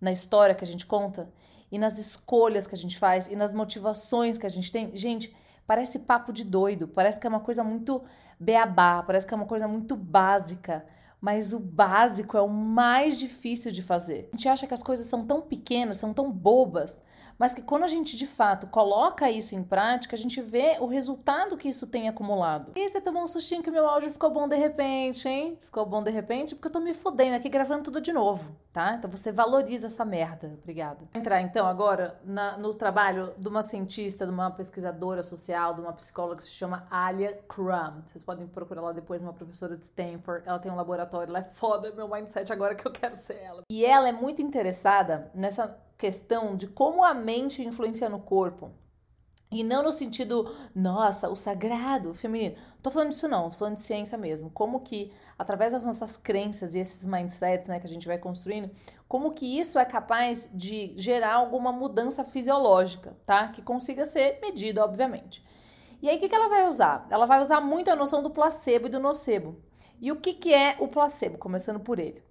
na 0.01 0.12
história 0.12 0.55
que 0.55 0.63
a 0.63 0.67
gente 0.67 0.85
conta 0.85 1.29
e 1.71 1.77
nas 1.77 1.97
escolhas 1.97 2.67
que 2.67 2.75
a 2.75 2.77
gente 2.77 2.97
faz 2.97 3.27
e 3.27 3.35
nas 3.35 3.53
motivações 3.53 4.38
que 4.38 4.45
a 4.45 4.50
gente 4.50 4.71
tem. 4.71 4.95
Gente, 4.97 5.35
parece 5.65 6.00
papo 6.00 6.33
de 6.33 6.43
doido, 6.43 6.88
parece 6.88 7.19
que 7.19 7.27
é 7.27 7.29
uma 7.29 7.39
coisa 7.39 7.63
muito 7.63 8.03
beabá, 8.39 9.01
parece 9.01 9.25
que 9.25 9.33
é 9.33 9.38
uma 9.38 9.45
coisa 9.45 9.67
muito 9.67 9.95
básica, 9.95 10.85
mas 11.21 11.53
o 11.53 11.59
básico 11.59 12.35
é 12.38 12.41
o 12.41 12.50
mais 12.50 13.17
difícil 13.17 13.71
de 13.71 13.81
fazer. 13.81 14.29
A 14.33 14.35
gente 14.35 14.50
acha 14.50 14.67
que 14.67 14.74
as 14.74 14.83
coisas 14.83 15.05
são 15.05 15.25
tão 15.25 15.41
pequenas, 15.41 15.97
são 15.97 16.13
tão 16.13 16.31
bobas, 16.31 16.97
mas 17.38 17.54
que 17.54 17.62
quando 17.62 17.84
a 17.84 17.88
gente 17.88 18.15
de 18.15 18.27
fato 18.27 18.68
coloca 18.68 19.30
isso 19.30 19.56
em 19.56 19.63
prática, 19.63 20.15
a 20.15 20.18
gente 20.18 20.42
vê 20.42 20.77
o 20.80 20.86
resultado 20.86 21.58
que 21.58 21.70
isso 21.70 21.88
tem 21.88 22.08
acumulado. 22.08 22.72
E 22.75 22.88
você 22.88 23.01
tomou 23.01 23.24
um 23.24 23.27
sustinho 23.27 23.63
que 23.63 23.72
meu 23.72 23.88
áudio 23.88 24.12
ficou 24.12 24.30
bom 24.30 24.48
de 24.48 24.56
repente, 24.56 25.27
hein? 25.27 25.60
Ficou 25.62 25.86
bom 25.86 26.01
de 26.01 26.12
repente 26.12 26.56
porque 26.56 26.68
eu 26.68 26.72
tô 26.72 26.80
me 26.80 26.94
fudendo 26.94 27.36
aqui 27.36 27.50
gravando 27.50 27.84
tudo 27.84 28.01
de 28.01 28.13
novo, 28.13 28.56
tá? 28.72 28.96
Então 28.96 29.10
você 29.10 29.32
valoriza 29.32 29.88
essa 29.88 30.06
merda. 30.06 30.58
Obrigada. 30.62 31.00
Entrar 31.13 31.42
então 31.42 31.68
agora 31.68 32.20
na, 32.24 32.58
no 32.58 32.74
trabalho 32.74 33.34
de 33.38 33.48
uma 33.48 33.62
cientista, 33.62 34.25
de 34.25 34.32
uma 34.32 34.51
pesquisadora 34.51 35.24
social, 35.24 35.74
de 35.74 35.82
uma 35.82 35.94
psicóloga 35.94 36.38
que 36.38 36.44
se 36.44 36.51
chama 36.51 36.88
Alia 36.89 37.34
Crum. 37.48 38.01
Vocês 38.06 38.24
podem 38.24 38.48
procurar 38.48 38.82
lá 38.82 38.92
depois, 38.92 39.22
uma 39.22 39.34
professora 39.34 39.77
de 39.77 39.84
Stanford. 39.84 40.44
Ela 40.46 40.60
tem 40.60 40.72
um 40.72 40.75
laboratório, 40.75 41.30
ela 41.30 41.39
é 41.39 41.44
foda, 41.44 41.92
meu 41.92 42.08
mindset 42.08 42.51
agora 42.51 42.75
que 42.75 42.86
eu 42.86 42.92
quero 42.92 43.15
ser 43.15 43.38
ela. 43.38 43.62
E 43.70 43.86
ela 43.86 44.08
é 44.08 44.12
muito 44.12 44.42
interessada 44.42 45.32
nessa 45.34 45.85
questão 45.98 46.56
de 46.56 46.68
como 46.68 47.04
a 47.04 47.14
mente 47.14 47.64
influencia 47.64 48.10
no 48.10 48.20
corpo. 48.20 48.72
E 49.52 49.64
não 49.64 49.84
no 49.84 49.92
sentido, 49.92 50.54
nossa, 50.74 51.30
o 51.30 51.36
sagrado, 51.36 52.14
feminino. 52.14 52.56
Tô 52.82 52.92
falando 52.92 53.12
disso 53.12 53.28
não, 53.28 53.50
tô 53.50 53.56
falando 53.56 53.75
de 53.75 53.82
ciência 53.82 54.18
mesmo. 54.18 54.50
Como 54.50 54.82
que, 54.82 55.14
através 55.38 55.72
das 55.72 55.86
nossas 55.86 56.18
crenças 56.18 56.75
e 56.75 56.80
esses 56.80 57.06
mindsets 57.06 57.68
né, 57.68 57.80
que 57.80 57.86
a 57.86 57.90
gente 57.90 58.08
vai 58.08 58.18
construindo, 58.18 58.70
como 59.08 59.32
que 59.32 59.58
isso 59.58 59.80
é 59.80 59.86
capaz 59.86 60.50
de 60.54 60.94
gerar 60.98 61.36
alguma 61.36 61.72
mudança 61.72 62.24
fisiológica, 62.24 63.16
tá? 63.25 63.48
Que 63.48 63.62
consiga 63.62 64.06
ser 64.06 64.40
medida, 64.42 64.84
obviamente. 64.84 65.46
E 66.02 66.10
aí, 66.10 66.18
o 66.18 66.20
que, 66.20 66.28
que 66.28 66.36
ela 66.36 66.50
vai 66.50 66.68
usar? 66.68 67.08
Ela 67.10 67.25
vai 67.25 67.40
usar 67.40 67.62
muito 67.62 67.90
a 67.90 67.96
noção 67.96 68.22
do 68.22 68.32
placebo 68.32 68.88
e 68.88 68.92
do 68.92 69.00
nocebo. 69.00 69.56
E 70.02 70.12
o 70.12 70.18
que, 70.18 70.34
que 70.34 70.54
é 70.54 70.75
o 70.80 70.88
placebo? 70.88 71.38
Começando 71.38 71.80
por 71.80 72.00
ele. 72.00 72.25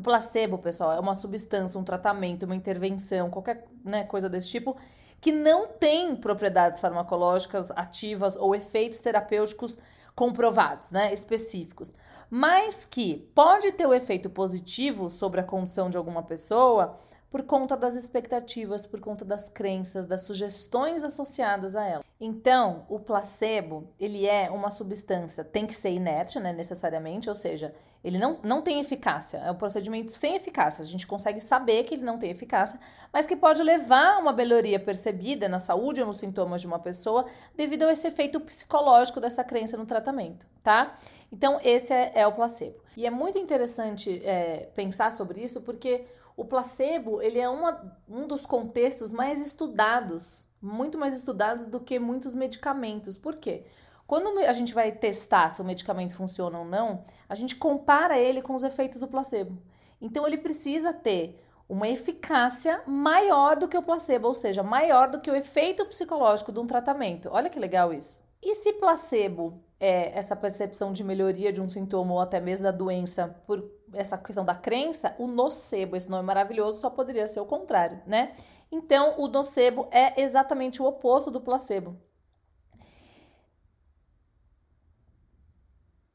O 0.00 0.02
placebo, 0.02 0.56
pessoal, 0.56 0.92
é 0.92 0.98
uma 0.98 1.14
substância, 1.14 1.78
um 1.78 1.84
tratamento, 1.84 2.44
uma 2.44 2.56
intervenção, 2.56 3.28
qualquer 3.28 3.66
né, 3.84 4.02
coisa 4.04 4.30
desse 4.30 4.48
tipo, 4.48 4.74
que 5.20 5.30
não 5.30 5.66
tem 5.66 6.16
propriedades 6.16 6.80
farmacológicas 6.80 7.70
ativas 7.72 8.34
ou 8.34 8.54
efeitos 8.54 8.98
terapêuticos 9.00 9.78
comprovados, 10.14 10.90
né, 10.90 11.12
específicos, 11.12 11.94
mas 12.30 12.86
que 12.86 13.30
pode 13.34 13.72
ter 13.72 13.84
o 13.84 13.90
um 13.90 13.94
efeito 13.94 14.30
positivo 14.30 15.10
sobre 15.10 15.38
a 15.38 15.44
condição 15.44 15.90
de 15.90 15.98
alguma 15.98 16.22
pessoa 16.22 16.96
por 17.28 17.42
conta 17.42 17.76
das 17.76 17.94
expectativas, 17.94 18.86
por 18.86 19.00
conta 19.00 19.22
das 19.22 19.50
crenças, 19.50 20.06
das 20.06 20.22
sugestões 20.22 21.04
associadas 21.04 21.76
a 21.76 21.84
ela. 21.84 22.04
Então, 22.18 22.86
o 22.88 22.98
placebo, 22.98 23.92
ele 24.00 24.26
é 24.26 24.50
uma 24.50 24.70
substância, 24.70 25.44
tem 25.44 25.66
que 25.66 25.74
ser 25.74 25.90
inerte, 25.90 26.40
né, 26.40 26.54
necessariamente, 26.54 27.28
ou 27.28 27.34
seja, 27.34 27.74
ele 28.02 28.18
não, 28.18 28.38
não 28.42 28.62
tem 28.62 28.80
eficácia, 28.80 29.38
é 29.38 29.50
um 29.50 29.54
procedimento 29.54 30.10
sem 30.12 30.34
eficácia. 30.34 30.82
A 30.82 30.86
gente 30.86 31.06
consegue 31.06 31.40
saber 31.40 31.84
que 31.84 31.94
ele 31.94 32.04
não 32.04 32.18
tem 32.18 32.30
eficácia, 32.30 32.80
mas 33.12 33.26
que 33.26 33.36
pode 33.36 33.62
levar 33.62 34.14
a 34.14 34.18
uma 34.18 34.32
melhoria 34.32 34.80
percebida 34.80 35.48
na 35.48 35.58
saúde 35.58 36.00
ou 36.00 36.06
nos 36.06 36.16
sintomas 36.16 36.62
de 36.62 36.66
uma 36.66 36.78
pessoa 36.78 37.26
devido 37.54 37.82
a 37.82 37.92
esse 37.92 38.06
efeito 38.06 38.40
psicológico 38.40 39.20
dessa 39.20 39.44
crença 39.44 39.76
no 39.76 39.84
tratamento, 39.84 40.46
tá? 40.62 40.96
Então, 41.30 41.60
esse 41.62 41.92
é, 41.92 42.12
é 42.14 42.26
o 42.26 42.32
placebo. 42.32 42.80
E 42.96 43.06
é 43.06 43.10
muito 43.10 43.38
interessante 43.38 44.22
é, 44.24 44.70
pensar 44.74 45.12
sobre 45.12 45.42
isso 45.42 45.60
porque 45.60 46.06
o 46.36 46.44
placebo, 46.44 47.20
ele 47.20 47.38
é 47.38 47.50
uma, 47.50 47.98
um 48.08 48.26
dos 48.26 48.46
contextos 48.46 49.12
mais 49.12 49.44
estudados, 49.46 50.48
muito 50.60 50.96
mais 50.96 51.12
estudados 51.12 51.66
do 51.66 51.78
que 51.78 51.98
muitos 51.98 52.34
medicamentos. 52.34 53.18
Por 53.18 53.36
quê? 53.36 53.66
Quando 54.10 54.40
a 54.40 54.50
gente 54.50 54.74
vai 54.74 54.90
testar 54.90 55.50
se 55.50 55.62
o 55.62 55.64
medicamento 55.64 56.16
funciona 56.16 56.58
ou 56.58 56.64
não, 56.64 57.04
a 57.28 57.36
gente 57.36 57.54
compara 57.54 58.18
ele 58.18 58.42
com 58.42 58.56
os 58.56 58.64
efeitos 58.64 58.98
do 58.98 59.06
placebo. 59.06 59.56
Então 60.02 60.26
ele 60.26 60.36
precisa 60.36 60.92
ter 60.92 61.40
uma 61.68 61.88
eficácia 61.88 62.82
maior 62.88 63.54
do 63.54 63.68
que 63.68 63.78
o 63.78 63.82
placebo, 63.84 64.26
ou 64.26 64.34
seja, 64.34 64.64
maior 64.64 65.08
do 65.08 65.20
que 65.20 65.30
o 65.30 65.36
efeito 65.36 65.86
psicológico 65.86 66.50
de 66.50 66.58
um 66.58 66.66
tratamento. 66.66 67.28
Olha 67.30 67.48
que 67.48 67.60
legal 67.60 67.94
isso. 67.94 68.24
E 68.42 68.52
se 68.56 68.72
placebo 68.72 69.62
é 69.78 70.18
essa 70.18 70.34
percepção 70.34 70.92
de 70.92 71.04
melhoria 71.04 71.52
de 71.52 71.62
um 71.62 71.68
sintoma 71.68 72.14
ou 72.14 72.18
até 72.18 72.40
mesmo 72.40 72.64
da 72.64 72.72
doença 72.72 73.28
por 73.46 73.64
essa 73.94 74.18
questão 74.18 74.44
da 74.44 74.56
crença, 74.56 75.14
o 75.20 75.28
nocebo, 75.28 75.94
esse 75.94 76.10
nome 76.10 76.24
maravilhoso, 76.24 76.80
só 76.80 76.90
poderia 76.90 77.28
ser 77.28 77.38
o 77.38 77.46
contrário, 77.46 78.00
né? 78.04 78.32
Então, 78.72 79.20
o 79.20 79.28
nocebo 79.28 79.86
é 79.92 80.20
exatamente 80.20 80.82
o 80.82 80.84
oposto 80.84 81.30
do 81.30 81.40
placebo. 81.40 81.96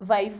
Vai, 0.06 0.32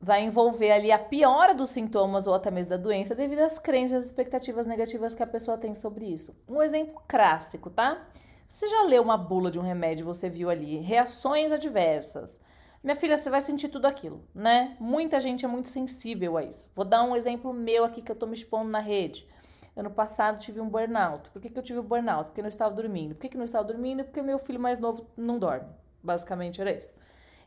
vai 0.00 0.24
envolver 0.24 0.72
ali 0.72 0.90
a 0.90 0.98
piora 0.98 1.54
dos 1.54 1.68
sintomas 1.68 2.26
ou 2.26 2.32
até 2.32 2.50
mesmo 2.50 2.70
da 2.70 2.76
doença 2.78 3.14
devido 3.14 3.40
às 3.40 3.58
crenças 3.58 4.04
e 4.04 4.06
expectativas 4.06 4.66
negativas 4.66 5.14
que 5.14 5.22
a 5.22 5.26
pessoa 5.26 5.58
tem 5.58 5.74
sobre 5.74 6.06
isso. 6.06 6.34
Um 6.48 6.62
exemplo 6.62 7.02
clássico, 7.06 7.68
tá? 7.68 8.08
Você 8.46 8.66
já 8.68 8.84
leu 8.84 9.02
uma 9.02 9.18
bula 9.18 9.50
de 9.50 9.58
um 9.58 9.62
remédio, 9.62 10.06
você 10.06 10.30
viu 10.30 10.48
ali 10.48 10.76
reações 10.78 11.52
adversas, 11.52 12.40
minha 12.82 12.94
filha, 12.94 13.16
você 13.16 13.28
vai 13.28 13.40
sentir 13.40 13.68
tudo 13.68 13.86
aquilo, 13.86 14.22
né? 14.32 14.76
Muita 14.78 15.18
gente 15.18 15.44
é 15.44 15.48
muito 15.48 15.66
sensível 15.66 16.36
a 16.36 16.44
isso. 16.44 16.70
Vou 16.72 16.84
dar 16.84 17.02
um 17.02 17.16
exemplo 17.16 17.52
meu 17.52 17.84
aqui 17.84 18.00
que 18.00 18.12
eu 18.12 18.14
tô 18.14 18.26
me 18.26 18.34
expondo 18.34 18.70
na 18.70 18.78
rede. 18.78 19.26
Ano 19.74 19.90
passado 19.90 20.38
tive 20.38 20.60
um 20.60 20.68
burnout. 20.68 21.28
Por 21.30 21.42
que, 21.42 21.50
que 21.50 21.58
eu 21.58 21.62
tive 21.64 21.80
um 21.80 21.82
burnout? 21.82 22.26
Porque 22.26 22.40
não 22.40 22.48
estava 22.48 22.72
dormindo. 22.72 23.16
Por 23.16 23.22
que, 23.22 23.30
que 23.30 23.36
não 23.36 23.44
estava 23.44 23.64
dormindo? 23.64 24.04
Porque 24.04 24.22
meu 24.22 24.38
filho 24.38 24.60
mais 24.60 24.78
novo 24.78 25.04
não 25.16 25.36
dorme. 25.36 25.66
Basicamente 26.00 26.60
era 26.60 26.70
isso. 26.70 26.94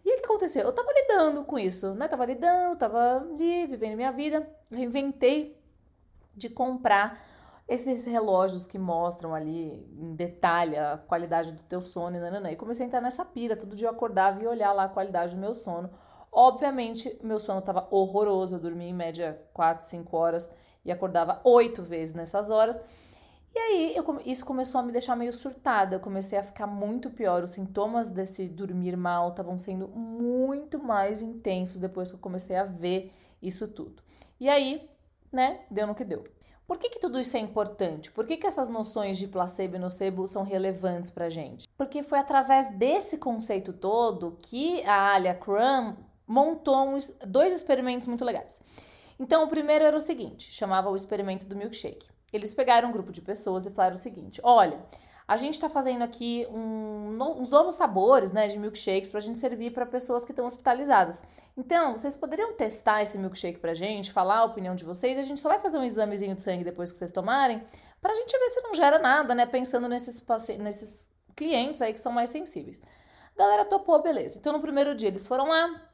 E 0.04 0.14
o 0.14 0.18
que 0.18 0.26
aconteceu? 0.26 0.64
Eu 0.64 0.74
tava 0.74 0.90
lidando 0.94 1.44
com 1.44 1.60
isso, 1.60 1.94
né? 1.94 2.08
Tava 2.08 2.26
lidando, 2.26 2.78
tava 2.78 3.18
ali, 3.18 3.68
vivendo 3.68 3.96
minha 3.96 4.12
vida. 4.12 4.50
Eu 4.72 4.80
inventei 4.80 5.60
de 6.36 6.50
comprar 6.50 7.20
esses 7.68 8.06
relógios 8.06 8.66
que 8.66 8.80
mostram 8.80 9.36
ali 9.36 9.88
em 9.98 10.16
detalhe 10.16 10.76
a 10.76 10.98
qualidade 10.98 11.52
do 11.52 11.62
teu 11.64 11.82
sono 11.82 12.18
e 12.18 12.20
nananã. 12.20 12.52
E 12.52 12.56
comecei 12.56 12.86
a 12.86 12.88
entrar 12.88 13.02
nessa 13.02 13.24
pira. 13.24 13.56
Todo 13.56 13.76
dia 13.76 13.88
eu 13.88 13.92
acordava 13.92 14.42
e 14.42 14.48
olhar 14.48 14.74
lá 14.74 14.86
a 14.86 14.90
qualidade 14.90 15.36
do 15.36 15.42
meu 15.42 15.54
sono. 15.54 15.90
Obviamente, 16.32 17.20
meu 17.22 17.40
sono 17.40 17.60
estava 17.60 17.88
horroroso. 17.92 18.56
Eu 18.56 18.60
dormia 18.60 18.90
em 18.90 18.94
média 18.94 19.40
4, 19.54 19.86
5 19.86 20.18
horas 20.18 20.54
e 20.84 20.92
acordava 20.92 21.40
oito 21.44 21.84
vezes 21.84 22.16
nessas 22.16 22.50
horas. 22.50 22.82
E 23.54 23.60
aí, 23.60 23.96
eu, 23.96 24.04
isso 24.26 24.46
começou 24.46 24.80
a 24.80 24.84
me 24.84 24.92
deixar 24.92 25.16
meio 25.16 25.34
surtada. 25.34 25.96
Eu 25.96 26.00
comecei 26.00 26.38
a 26.38 26.44
ficar 26.44 26.68
muito 26.68 27.10
pior. 27.10 27.44
Os 27.44 27.52
sintomas 27.52 28.10
desse 28.10 28.48
dormir 28.48 28.96
mal 28.96 29.30
estavam 29.30 29.58
sendo 29.58 29.88
muito 29.88 30.80
mais 30.80 31.22
intensos 31.22 31.80
depois 31.80 32.10
que 32.10 32.16
eu 32.16 32.22
comecei 32.22 32.56
a 32.56 32.64
ver 32.64 33.12
isso 33.42 33.68
tudo. 33.68 34.04
E 34.40 34.48
aí, 34.48 34.90
né, 35.32 35.62
deu 35.70 35.88
no 35.88 35.96
que 35.96 36.04
deu. 36.04 36.24
Por 36.70 36.78
que, 36.78 36.90
que 36.90 37.00
tudo 37.00 37.20
isso 37.20 37.36
é 37.36 37.40
importante? 37.40 38.12
Por 38.12 38.28
que, 38.28 38.38
que 38.38 38.46
essas 38.46 38.70
noções 38.70 39.18
de 39.18 39.28
placebo 39.28 39.76
e 39.76 39.80
nocebo 39.80 40.28
são 40.28 40.44
relevantes 40.44 41.10
para 41.10 41.28
gente? 41.28 41.68
Porque 41.76 42.04
foi 42.04 42.20
através 42.20 42.70
desse 42.78 43.18
conceito 43.18 43.74
todo 43.74 44.38
que 44.40 44.84
a 44.84 45.16
Alia 45.16 45.34
Crum 45.34 45.96
montou 46.28 46.96
dois 47.26 47.52
experimentos 47.52 48.06
muito 48.06 48.24
legais. 48.24 48.62
Então, 49.20 49.44
o 49.44 49.50
primeiro 49.50 49.84
era 49.84 49.98
o 49.98 50.00
seguinte: 50.00 50.52
chamava 50.52 50.92
o 50.92 50.96
experimento 50.96 51.48
do 51.48 51.56
milkshake. 51.56 52.08
Eles 52.32 52.54
pegaram 52.54 52.90
um 52.90 52.92
grupo 52.92 53.12
de 53.12 53.22
pessoas 53.22 53.66
e 53.66 53.72
falaram 53.72 53.96
o 53.96 54.00
seguinte: 54.00 54.40
olha, 54.44 54.80
a 55.30 55.38
gente 55.38 55.54
está 55.54 55.70
fazendo 55.70 56.02
aqui 56.02 56.48
um, 56.50 57.16
uns 57.38 57.52
novos 57.52 57.76
sabores 57.76 58.32
né, 58.32 58.48
de 58.48 58.58
milkshakes 58.58 59.12
para 59.12 59.20
a 59.20 59.22
gente 59.22 59.38
servir 59.38 59.72
para 59.72 59.86
pessoas 59.86 60.26
que 60.26 60.32
estão 60.32 60.48
hospitalizadas. 60.48 61.22
Então, 61.56 61.96
vocês 61.96 62.18
poderiam 62.18 62.54
testar 62.54 63.04
esse 63.04 63.16
milkshake 63.16 63.60
para 63.60 63.70
a 63.70 63.76
gente, 63.76 64.12
falar 64.12 64.40
a 64.40 64.46
opinião 64.46 64.74
de 64.74 64.84
vocês. 64.84 65.20
A 65.20 65.22
gente 65.22 65.40
só 65.40 65.50
vai 65.50 65.60
fazer 65.60 65.78
um 65.78 65.84
examezinho 65.84 66.34
de 66.34 66.42
sangue 66.42 66.64
depois 66.64 66.92
que 66.92 66.98
vocês 66.98 67.12
tomarem, 67.12 67.64
para 68.02 68.12
a 68.12 68.16
gente 68.16 68.32
ver 68.32 68.50
se 68.50 68.62
não 68.62 68.74
gera 68.74 68.98
nada, 68.98 69.36
né? 69.36 69.46
Pensando 69.46 69.88
nesses, 69.88 70.26
nesses 70.58 71.12
clientes 71.36 71.80
aí 71.80 71.94
que 71.94 72.00
são 72.00 72.12
mais 72.12 72.32
sensíveis. 72.32 72.82
A 73.36 73.38
galera 73.38 73.66
topou, 73.66 74.02
beleza. 74.02 74.40
Então, 74.40 74.52
no 74.52 74.60
primeiro 74.60 74.96
dia, 74.96 75.10
eles 75.10 75.28
foram 75.28 75.48
lá, 75.48 75.89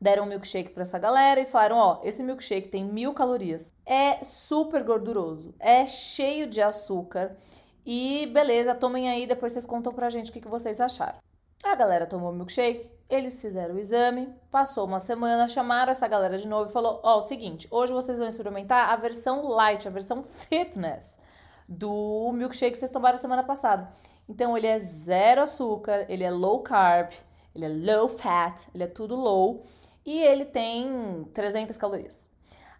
deram 0.00 0.24
um 0.24 0.26
milkshake 0.26 0.70
para 0.70 0.82
essa 0.82 0.98
galera 0.98 1.40
e 1.40 1.46
falaram: 1.46 1.76
ó, 1.76 2.00
esse 2.02 2.22
milkshake 2.22 2.68
tem 2.68 2.84
mil 2.84 3.12
calorias, 3.12 3.74
é 3.84 4.22
super 4.24 4.82
gorduroso, 4.82 5.54
é 5.58 5.86
cheio 5.86 6.48
de 6.48 6.62
açúcar 6.62 7.36
e 7.84 8.26
beleza, 8.32 8.74
tomem 8.74 9.10
aí, 9.10 9.26
depois 9.26 9.52
vocês 9.52 9.66
contam 9.66 9.92
pra 9.92 10.10
gente 10.10 10.30
o 10.30 10.32
que, 10.32 10.40
que 10.40 10.48
vocês 10.48 10.80
acharam. 10.80 11.18
A 11.62 11.74
galera 11.74 12.06
tomou 12.06 12.30
o 12.30 12.34
milkshake, 12.34 12.90
eles 13.08 13.40
fizeram 13.40 13.74
o 13.74 13.78
exame, 13.78 14.32
passou 14.50 14.86
uma 14.86 15.00
semana, 15.00 15.48
chamaram 15.48 15.92
essa 15.92 16.08
galera 16.08 16.38
de 16.38 16.48
novo 16.48 16.70
e 16.70 16.72
falou: 16.72 17.00
Ó, 17.02 17.18
o 17.18 17.22
seguinte, 17.22 17.68
hoje 17.70 17.92
vocês 17.92 18.18
vão 18.18 18.26
experimentar 18.26 18.88
a 18.88 18.96
versão 18.96 19.46
light, 19.46 19.86
a 19.86 19.90
versão 19.90 20.22
fitness 20.22 21.20
do 21.68 22.32
milkshake 22.32 22.72
que 22.72 22.78
vocês 22.78 22.90
tomaram 22.90 23.18
semana 23.18 23.42
passada. 23.42 23.92
Então 24.28 24.56
ele 24.56 24.66
é 24.66 24.78
zero 24.78 25.42
açúcar, 25.42 26.06
ele 26.08 26.24
é 26.24 26.30
low 26.30 26.60
carb, 26.62 27.12
ele 27.54 27.64
é 27.64 27.94
low 27.94 28.08
fat, 28.08 28.68
ele 28.74 28.84
é 28.84 28.86
tudo 28.86 29.14
low 29.14 29.62
e 30.04 30.18
ele 30.20 30.44
tem 30.44 31.24
300 31.34 31.76
calorias. 31.76 32.30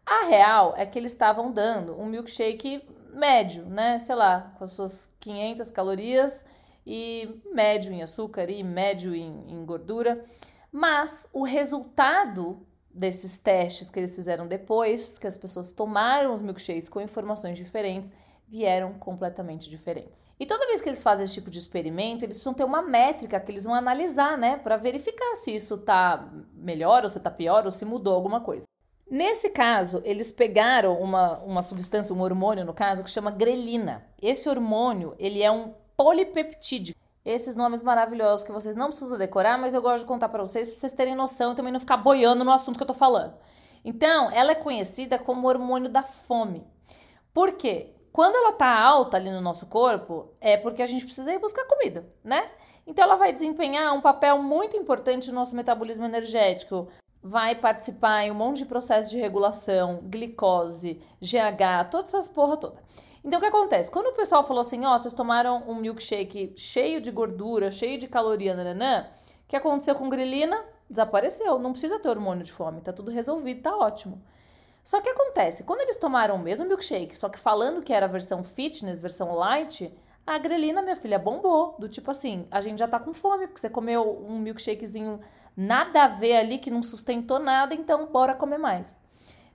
A 0.05 0.25
real 0.25 0.75
é 0.77 0.87
que 0.87 0.99
eles 0.99 1.13
estavam 1.13 1.53
dando 1.53 1.99
um 2.01 2.07
milkshake 2.07 2.83
médio, 3.13 3.65
né? 3.67 3.99
Sei 3.99 4.15
lá, 4.15 4.55
com 4.57 4.65
as 4.65 4.73
suas 4.73 5.09
500 5.21 5.71
calorias 5.71 6.45
e 6.87 7.41
médio 7.53 7.93
em 7.93 8.03
açúcar 8.03 8.51
e 8.51 8.63
médio 8.63 9.15
em, 9.15 9.45
em 9.49 9.65
gordura. 9.65 10.25
Mas 10.73 11.29
o 11.33 11.43
resultado 11.43 12.67
desses 12.93 13.39
testes 13.39 13.91
que 13.91 14.01
eles 14.01 14.15
fizeram 14.15 14.47
depois, 14.47 15.19
que 15.19 15.27
as 15.27 15.37
pessoas 15.37 15.71
tomaram 15.71 16.33
os 16.33 16.43
milkshakes 16.43 16.89
com 16.89 17.01
informações 17.01 17.57
diferentes, 17.57 18.13
vieram 18.51 18.95
completamente 18.95 19.71
diferentes. 19.71 20.29
E 20.39 20.45
toda 20.45 20.67
vez 20.67 20.81
que 20.81 20.89
eles 20.89 21.05
fazem 21.05 21.25
esse 21.25 21.35
tipo 21.35 21.49
de 21.49 21.59
experimento, 21.59 22.25
eles 22.25 22.37
precisam 22.37 22.53
ter 22.53 22.65
uma 22.65 22.83
métrica 22.83 23.39
que 23.39 23.53
eles 23.53 23.63
vão 23.63 23.75
analisar, 23.75 24.37
né, 24.37 24.57
para 24.57 24.77
verificar 24.77 25.37
se 25.37 25.55
isso 25.55 25.79
tá 25.79 26.29
melhor 26.53 27.05
ou 27.05 27.09
se 27.09 27.21
tá 27.21 27.31
pior 27.31 27.65
ou 27.65 27.71
se 27.71 27.85
mudou 27.85 28.13
alguma 28.13 28.41
coisa. 28.41 28.67
Nesse 29.09 29.51
caso, 29.51 30.03
eles 30.05 30.33
pegaram 30.33 30.99
uma, 31.01 31.39
uma 31.39 31.63
substância, 31.63 32.15
um 32.15 32.21
hormônio 32.21 32.65
no 32.65 32.75
caso, 32.75 33.05
que 33.05 33.11
chama 33.11 33.31
grelina. 33.31 34.05
Esse 34.21 34.49
hormônio, 34.49 35.15
ele 35.19 35.43
é 35.43 35.51
um 35.51 35.73
polipeptídeo. 35.97 36.95
Esses 37.25 37.55
nomes 37.55 37.83
maravilhosos 37.83 38.45
que 38.45 38.53
vocês 38.53 38.75
não 38.75 38.89
precisam 38.89 39.19
decorar, 39.19 39.59
mas 39.59 39.75
eu 39.75 39.83
gosto 39.83 40.03
de 40.03 40.09
contar 40.09 40.29
para 40.29 40.41
vocês, 40.41 40.69
para 40.69 40.79
vocês 40.79 40.93
terem 40.93 41.15
noção 41.15 41.53
e 41.53 41.55
também 41.55 41.73
não 41.73 41.81
ficar 41.81 41.99
boiando 41.99 42.45
no 42.45 42.53
assunto 42.53 42.77
que 42.77 42.83
eu 42.83 42.87
tô 42.87 42.95
falando. 42.95 43.35
Então, 43.85 44.31
ela 44.31 44.53
é 44.53 44.55
conhecida 44.57 45.19
como 45.19 45.47
hormônio 45.47 45.91
da 45.91 46.03
fome. 46.03 46.67
Por 47.33 47.53
quê? 47.53 47.95
Quando 48.13 48.35
ela 48.35 48.53
tá 48.53 48.79
alta 48.79 49.17
ali 49.17 49.31
no 49.31 49.41
nosso 49.41 49.67
corpo, 49.67 50.29
é 50.41 50.57
porque 50.57 50.83
a 50.83 50.87
gente 50.87 51.05
precisa 51.05 51.33
ir 51.33 51.39
buscar 51.39 51.65
comida, 51.67 52.05
né? 52.25 52.51
Então 52.87 53.05
ela 53.05 53.17
vai 53.17 53.33
desempenhar 53.33 53.95
um 53.95 54.01
papel 54.01 54.43
muito 54.43 54.77
importante 54.77 55.29
no 55.29 55.37
nosso 55.37 55.55
metabolismo 55.55 56.05
energético, 56.05 56.89
vai 57.23 57.55
participar 57.55 58.25
em 58.25 58.33
um 58.33 58.35
monte 58.35 58.59
de 58.59 58.67
processos 58.67 59.11
de 59.11 59.19
regulação, 59.19 60.01
glicose, 60.05 61.01
GH, 61.21 61.89
todas 61.91 62.15
essas 62.15 62.29
porra 62.29 62.57
toda. 62.57 62.83
Então 63.23 63.39
o 63.39 63.43
que 63.43 63.49
acontece? 63.49 63.91
Quando 63.91 64.07
o 64.07 64.15
pessoal 64.15 64.43
falou 64.43 64.63
assim, 64.63 64.85
ó, 64.85 64.95
oh, 64.95 64.99
vocês 64.99 65.13
tomaram 65.13 65.63
um 65.69 65.75
milkshake 65.75 66.55
cheio 66.57 67.01
de 67.01 67.11
gordura, 67.11 67.71
cheio 67.71 67.99
de 67.99 68.09
caloria, 68.09 68.57
nananã, 68.57 69.07
o 69.45 69.49
que 69.49 69.57
aconteceu 69.57 69.95
com 69.95 70.09
grelina? 70.09 70.65
Desapareceu, 70.89 71.59
não 71.59 71.73
precisa 71.73 72.01
ter 72.01 72.09
hormônio 72.09 72.43
de 72.43 72.51
fome, 72.51 72.81
tá 72.81 72.93
tudo 72.93 73.11
resolvido, 73.11 73.63
tá 73.63 73.77
ótimo. 73.77 74.21
Só 74.83 75.01
que 75.01 75.09
acontece, 75.09 75.65
quando 75.65 75.81
eles 75.81 75.97
tomaram 75.97 76.37
o 76.37 76.39
mesmo 76.39 76.67
milkshake, 76.67 77.17
só 77.17 77.29
que 77.29 77.39
falando 77.39 77.83
que 77.83 77.93
era 77.93 78.07
a 78.07 78.09
versão 78.09 78.43
fitness, 78.43 79.01
versão 79.01 79.35
light, 79.35 79.93
a 80.27 80.39
grelina, 80.39 80.83
minha 80.83 80.97
filha, 80.97 81.19
bombou. 81.19 81.77
Do 81.79 81.89
tipo 81.89 82.11
assim, 82.11 82.47
a 82.51 82.61
gente 82.61 82.79
já 82.79 82.89
tá 82.89 82.99
com 82.99 83.13
fome, 83.13 83.47
porque 83.47 83.61
você 83.61 83.71
comeu 83.71 84.25
um 84.27 84.39
milkshakezinho 84.39 85.21
nada 85.57 86.05
a 86.05 86.09
ver 86.09 86.37
ali, 86.37 86.59
que 86.59 86.71
não 86.71 86.83
sustentou 86.83 87.39
nada, 87.39 87.75
então 87.75 88.07
bora 88.07 88.35
comer 88.35 88.59
mais. 88.59 89.03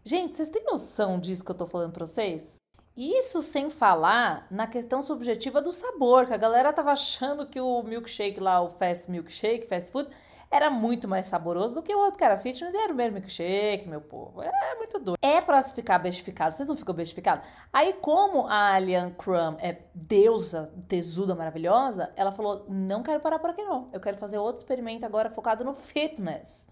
Gente, 0.03 0.35
vocês 0.35 0.49
têm 0.49 0.63
noção 0.63 1.19
disso 1.19 1.43
que 1.43 1.51
eu 1.51 1.55
tô 1.55 1.65
falando 1.65 1.93
pra 1.93 2.05
vocês? 2.05 2.55
Isso 2.95 3.41
sem 3.41 3.69
falar 3.69 4.47
na 4.49 4.67
questão 4.67 5.01
subjetiva 5.01 5.61
do 5.61 5.71
sabor, 5.71 6.27
que 6.27 6.33
a 6.33 6.37
galera 6.37 6.71
tava 6.71 6.91
achando 6.91 7.47
que 7.47 7.59
o 7.59 7.83
milkshake 7.83 8.39
lá, 8.39 8.61
o 8.61 8.69
fast 8.69 9.09
milkshake, 9.11 9.67
fast 9.67 9.91
food, 9.91 10.09
era 10.55 10.69
muito 10.69 11.05
mais 11.05 11.25
saboroso 11.25 11.75
do 11.75 11.83
que 11.83 11.93
o 11.93 11.99
outro 11.99 12.17
que 12.17 12.23
era 12.23 12.37
fitness 12.37 12.73
e 12.73 12.77
era 12.77 12.93
o 12.93 12.95
mesmo 12.95 13.15
milkshake, 13.15 13.89
meu 13.89 13.99
povo. 13.99 14.41
É 14.41 14.75
muito 14.77 14.97
doido. 14.99 15.17
É 15.21 15.41
pra 15.41 15.61
se 15.61 15.73
ficar 15.73 15.99
bestificado. 15.99 16.55
Vocês 16.55 16.67
não 16.67 16.77
ficam 16.77 16.95
bestificados? 16.95 17.45
Aí, 17.73 17.93
como 17.93 18.47
a 18.47 18.73
Alien 18.73 19.11
Crumb 19.11 19.57
é 19.59 19.81
deusa, 19.93 20.71
tesuda, 20.87 21.35
maravilhosa, 21.35 22.13
ela 22.15 22.31
falou: 22.31 22.65
não 22.69 23.03
quero 23.03 23.19
parar 23.19 23.39
por 23.39 23.49
aqui, 23.49 23.63
não. 23.63 23.87
Eu 23.91 23.99
quero 23.99 24.17
fazer 24.17 24.37
outro 24.37 24.61
experimento 24.61 25.05
agora 25.05 25.29
focado 25.29 25.65
no 25.65 25.73
fitness. 25.73 26.69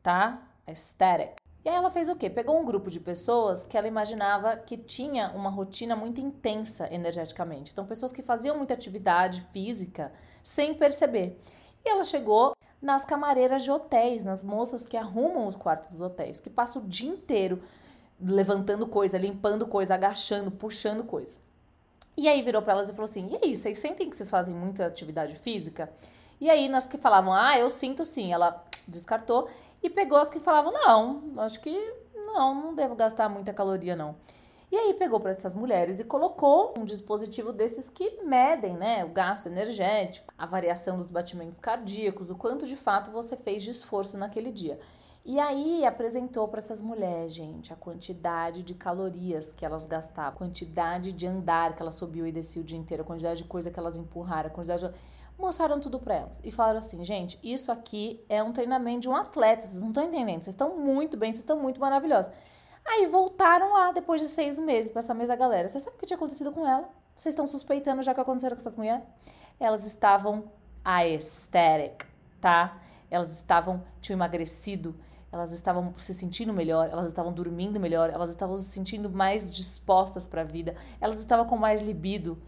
Tá? 0.00 0.40
Aesthetic. 0.64 1.34
E 1.64 1.68
aí 1.68 1.74
ela 1.74 1.90
fez 1.90 2.08
o 2.08 2.14
quê? 2.14 2.30
Pegou 2.30 2.56
um 2.60 2.64
grupo 2.64 2.88
de 2.88 3.00
pessoas 3.00 3.66
que 3.66 3.76
ela 3.76 3.88
imaginava 3.88 4.56
que 4.56 4.76
tinha 4.76 5.32
uma 5.34 5.50
rotina 5.50 5.96
muito 5.96 6.20
intensa 6.20 6.88
energeticamente. 6.94 7.72
Então, 7.72 7.84
pessoas 7.84 8.12
que 8.12 8.22
faziam 8.22 8.56
muita 8.56 8.74
atividade 8.74 9.40
física 9.52 10.12
sem 10.44 10.74
perceber. 10.74 11.40
E 11.84 11.88
ela 11.88 12.04
chegou 12.04 12.55
nas 12.80 13.04
camareiras 13.04 13.62
de 13.64 13.70
hotéis, 13.70 14.24
nas 14.24 14.44
moças 14.44 14.86
que 14.86 14.96
arrumam 14.96 15.46
os 15.46 15.56
quartos 15.56 15.90
dos 15.90 16.00
hotéis, 16.00 16.40
que 16.40 16.50
passam 16.50 16.82
o 16.82 16.86
dia 16.86 17.10
inteiro 17.10 17.62
levantando 18.20 18.86
coisa, 18.86 19.18
limpando 19.18 19.66
coisa, 19.66 19.94
agachando, 19.94 20.50
puxando 20.50 21.04
coisa. 21.04 21.38
E 22.16 22.28
aí 22.28 22.40
virou 22.42 22.62
para 22.62 22.72
elas 22.72 22.88
e 22.88 22.92
falou 22.92 23.04
assim: 23.04 23.28
"E 23.30 23.38
aí, 23.44 23.56
vocês 23.56 23.78
sentem 23.78 24.08
que 24.08 24.16
vocês 24.16 24.30
fazem 24.30 24.54
muita 24.54 24.86
atividade 24.86 25.34
física?" 25.36 25.90
E 26.40 26.48
aí 26.50 26.68
nas 26.68 26.86
que 26.86 26.96
falavam: 26.98 27.32
"Ah, 27.34 27.58
eu 27.58 27.68
sinto 27.68 28.04
sim", 28.04 28.32
ela 28.32 28.64
descartou 28.86 29.48
e 29.82 29.90
pegou 29.90 30.18
as 30.18 30.30
que 30.30 30.40
falavam: 30.40 30.72
"Não, 30.72 31.22
acho 31.38 31.60
que 31.60 31.76
não, 32.14 32.54
não 32.54 32.74
devo 32.74 32.94
gastar 32.94 33.28
muita 33.28 33.52
caloria 33.52 33.94
não". 33.94 34.16
E 34.70 34.76
aí 34.76 34.94
pegou 34.94 35.20
para 35.20 35.30
essas 35.30 35.54
mulheres 35.54 36.00
e 36.00 36.04
colocou 36.04 36.74
um 36.76 36.84
dispositivo 36.84 37.52
desses 37.52 37.88
que 37.88 38.22
medem, 38.24 38.74
né, 38.74 39.04
o 39.04 39.10
gasto 39.10 39.46
energético, 39.46 40.34
a 40.36 40.44
variação 40.44 40.96
dos 40.96 41.08
batimentos 41.08 41.60
cardíacos, 41.60 42.30
o 42.30 42.34
quanto 42.34 42.66
de 42.66 42.76
fato 42.76 43.12
você 43.12 43.36
fez 43.36 43.62
de 43.62 43.70
esforço 43.70 44.18
naquele 44.18 44.50
dia. 44.50 44.78
E 45.24 45.38
aí 45.40 45.84
apresentou 45.84 46.46
para 46.48 46.58
essas 46.58 46.80
mulheres, 46.80 47.32
gente, 47.34 47.72
a 47.72 47.76
quantidade 47.76 48.62
de 48.62 48.74
calorias 48.74 49.50
que 49.50 49.64
elas 49.64 49.86
gastavam, 49.86 50.38
quantidade 50.38 51.10
de 51.12 51.26
andar 51.26 51.74
que 51.74 51.82
elas 51.82 51.94
subiu 51.94 52.26
e 52.26 52.32
desciam 52.32 52.62
o 52.62 52.64
dia 52.64 52.78
inteiro, 52.78 53.02
a 53.02 53.06
quantidade 53.06 53.42
de 53.42 53.48
coisa 53.48 53.70
que 53.70 53.78
elas 53.78 53.96
empurraram, 53.96 54.48
a 54.48 54.52
quantidade 54.52 54.88
de... 54.88 54.94
mostraram 55.38 55.80
tudo 55.80 55.98
para 55.98 56.14
elas 56.14 56.40
e 56.44 56.50
falaram 56.52 56.78
assim, 56.78 57.04
gente, 57.04 57.38
isso 57.42 57.70
aqui 57.70 58.24
é 58.28 58.42
um 58.42 58.52
treinamento 58.52 59.00
de 59.00 59.08
um 59.08 59.16
atleta, 59.16 59.62
vocês 59.62 59.82
não 59.82 59.90
estão 59.90 60.04
entendendo, 60.04 60.42
vocês 60.42 60.54
estão 60.54 60.76
muito 60.76 61.16
bem, 61.16 61.32
vocês 61.32 61.42
estão 61.42 61.58
muito 61.58 61.80
maravilhosos. 61.80 62.32
Aí 62.86 63.06
voltaram 63.06 63.72
lá 63.72 63.92
depois 63.92 64.20
de 64.20 64.28
seis 64.28 64.58
meses 64.58 64.90
para 64.90 65.00
essa 65.00 65.12
mesma 65.12 65.36
galera. 65.36 65.68
Vocês 65.68 65.82
sabem 65.82 65.96
o 65.96 66.00
que 66.00 66.06
tinha 66.06 66.16
acontecido 66.16 66.52
com 66.52 66.66
ela? 66.66 66.88
Vocês 67.16 67.32
estão 67.32 67.46
suspeitando 67.46 68.02
já 68.02 68.14
que 68.14 68.20
aconteceu 68.20 68.50
com 68.50 68.56
essas 68.56 68.76
mulheres? 68.76 69.02
Elas 69.58 69.86
estavam 69.86 70.44
aesthetic, 70.84 72.06
tá? 72.40 72.78
Elas 73.10 73.32
estavam, 73.32 73.82
tinham 74.00 74.16
emagrecido, 74.16 74.94
elas 75.32 75.52
estavam 75.52 75.92
se 75.96 76.14
sentindo 76.14 76.52
melhor, 76.52 76.88
elas 76.90 77.08
estavam 77.08 77.32
dormindo 77.32 77.80
melhor, 77.80 78.10
elas 78.10 78.30
estavam 78.30 78.56
se 78.56 78.70
sentindo 78.70 79.10
mais 79.10 79.54
dispostas 79.54 80.26
para 80.26 80.42
a 80.42 80.44
vida, 80.44 80.76
elas 81.00 81.18
estavam 81.18 81.46
com 81.46 81.56
mais 81.56 81.80
libido. 81.80 82.40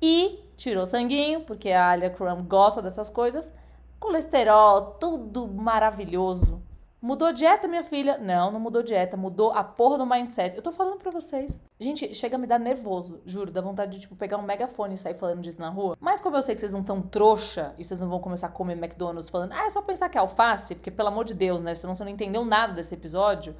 E 0.00 0.44
tirou 0.56 0.84
sanguinho, 0.86 1.42
porque 1.42 1.70
a 1.70 1.90
Alia 1.90 2.10
Crum 2.10 2.44
gosta 2.44 2.82
dessas 2.82 3.08
coisas, 3.08 3.54
colesterol, 3.98 4.96
tudo 5.00 5.48
maravilhoso. 5.48 6.62
Mudou 7.00 7.32
dieta, 7.32 7.68
minha 7.68 7.84
filha? 7.84 8.18
Não, 8.18 8.50
não 8.50 8.58
mudou 8.58 8.82
dieta, 8.82 9.16
mudou 9.16 9.52
a 9.52 9.62
porra 9.62 9.98
do 9.98 10.04
mindset. 10.04 10.56
Eu 10.56 10.62
tô 10.62 10.72
falando 10.72 10.98
pra 10.98 11.12
vocês. 11.12 11.60
Gente, 11.78 12.12
chega 12.12 12.34
a 12.34 12.38
me 12.38 12.46
dar 12.46 12.58
nervoso, 12.58 13.20
juro, 13.24 13.52
dá 13.52 13.60
vontade 13.60 13.92
de, 13.92 14.00
tipo, 14.00 14.16
pegar 14.16 14.36
um 14.36 14.42
megafone 14.42 14.94
e 14.94 14.98
sair 14.98 15.14
falando 15.14 15.40
disso 15.40 15.60
na 15.60 15.68
rua. 15.68 15.96
Mas 16.00 16.20
como 16.20 16.36
eu 16.36 16.42
sei 16.42 16.56
que 16.56 16.60
vocês 16.60 16.72
não 16.72 16.82
tão 16.82 17.00
trouxa 17.00 17.72
e 17.78 17.84
vocês 17.84 18.00
não 18.00 18.08
vão 18.08 18.18
começar 18.18 18.48
a 18.48 18.50
comer 18.50 18.76
McDonald's 18.76 19.30
falando, 19.30 19.52
ah, 19.52 19.64
é 19.64 19.70
só 19.70 19.80
pensar 19.80 20.08
que 20.08 20.18
é 20.18 20.20
alface, 20.20 20.74
porque 20.74 20.90
pelo 20.90 21.08
amor 21.08 21.24
de 21.24 21.34
Deus, 21.34 21.60
né? 21.60 21.72
Senão 21.76 21.94
você 21.94 22.02
não 22.02 22.10
entendeu 22.10 22.44
nada 22.44 22.72
desse 22.72 22.92
episódio. 22.92 23.54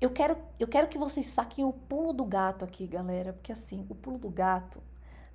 Eu 0.00 0.10
quero, 0.10 0.38
eu 0.58 0.68
quero 0.68 0.86
que 0.86 0.98
vocês 0.98 1.26
saquem 1.26 1.64
o 1.64 1.72
pulo 1.72 2.12
do 2.12 2.24
gato 2.24 2.64
aqui, 2.64 2.86
galera, 2.86 3.32
porque 3.32 3.50
assim, 3.50 3.84
o 3.88 3.94
pulo 3.94 4.18
do 4.18 4.30
gato 4.30 4.80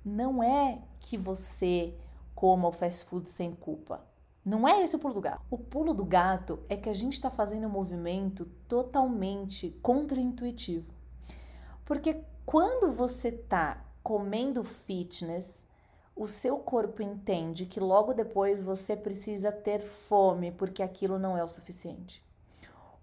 não 0.02 0.42
é 0.42 0.78
que 0.98 1.18
você 1.18 1.94
coma 2.34 2.68
o 2.68 2.72
fast 2.72 3.04
food 3.04 3.28
sem 3.28 3.54
culpa. 3.54 4.02
Não 4.46 4.68
é 4.68 4.80
esse 4.80 4.94
o 4.94 4.98
pulo 5.00 5.12
do 5.12 5.20
gato. 5.20 5.42
O 5.50 5.58
pulo 5.58 5.92
do 5.92 6.04
gato 6.04 6.60
é 6.68 6.76
que 6.76 6.88
a 6.88 6.92
gente 6.92 7.14
está 7.14 7.28
fazendo 7.28 7.66
um 7.66 7.70
movimento 7.70 8.44
totalmente 8.68 9.70
contraintuitivo. 9.82 10.94
Porque 11.84 12.22
quando 12.44 12.92
você 12.92 13.30
está 13.30 13.84
comendo 14.04 14.62
fitness, 14.62 15.66
o 16.14 16.28
seu 16.28 16.58
corpo 16.58 17.02
entende 17.02 17.66
que 17.66 17.80
logo 17.80 18.14
depois 18.14 18.62
você 18.62 18.94
precisa 18.94 19.50
ter 19.50 19.80
fome, 19.80 20.52
porque 20.52 20.80
aquilo 20.80 21.18
não 21.18 21.36
é 21.36 21.42
o 21.42 21.48
suficiente. 21.48 22.24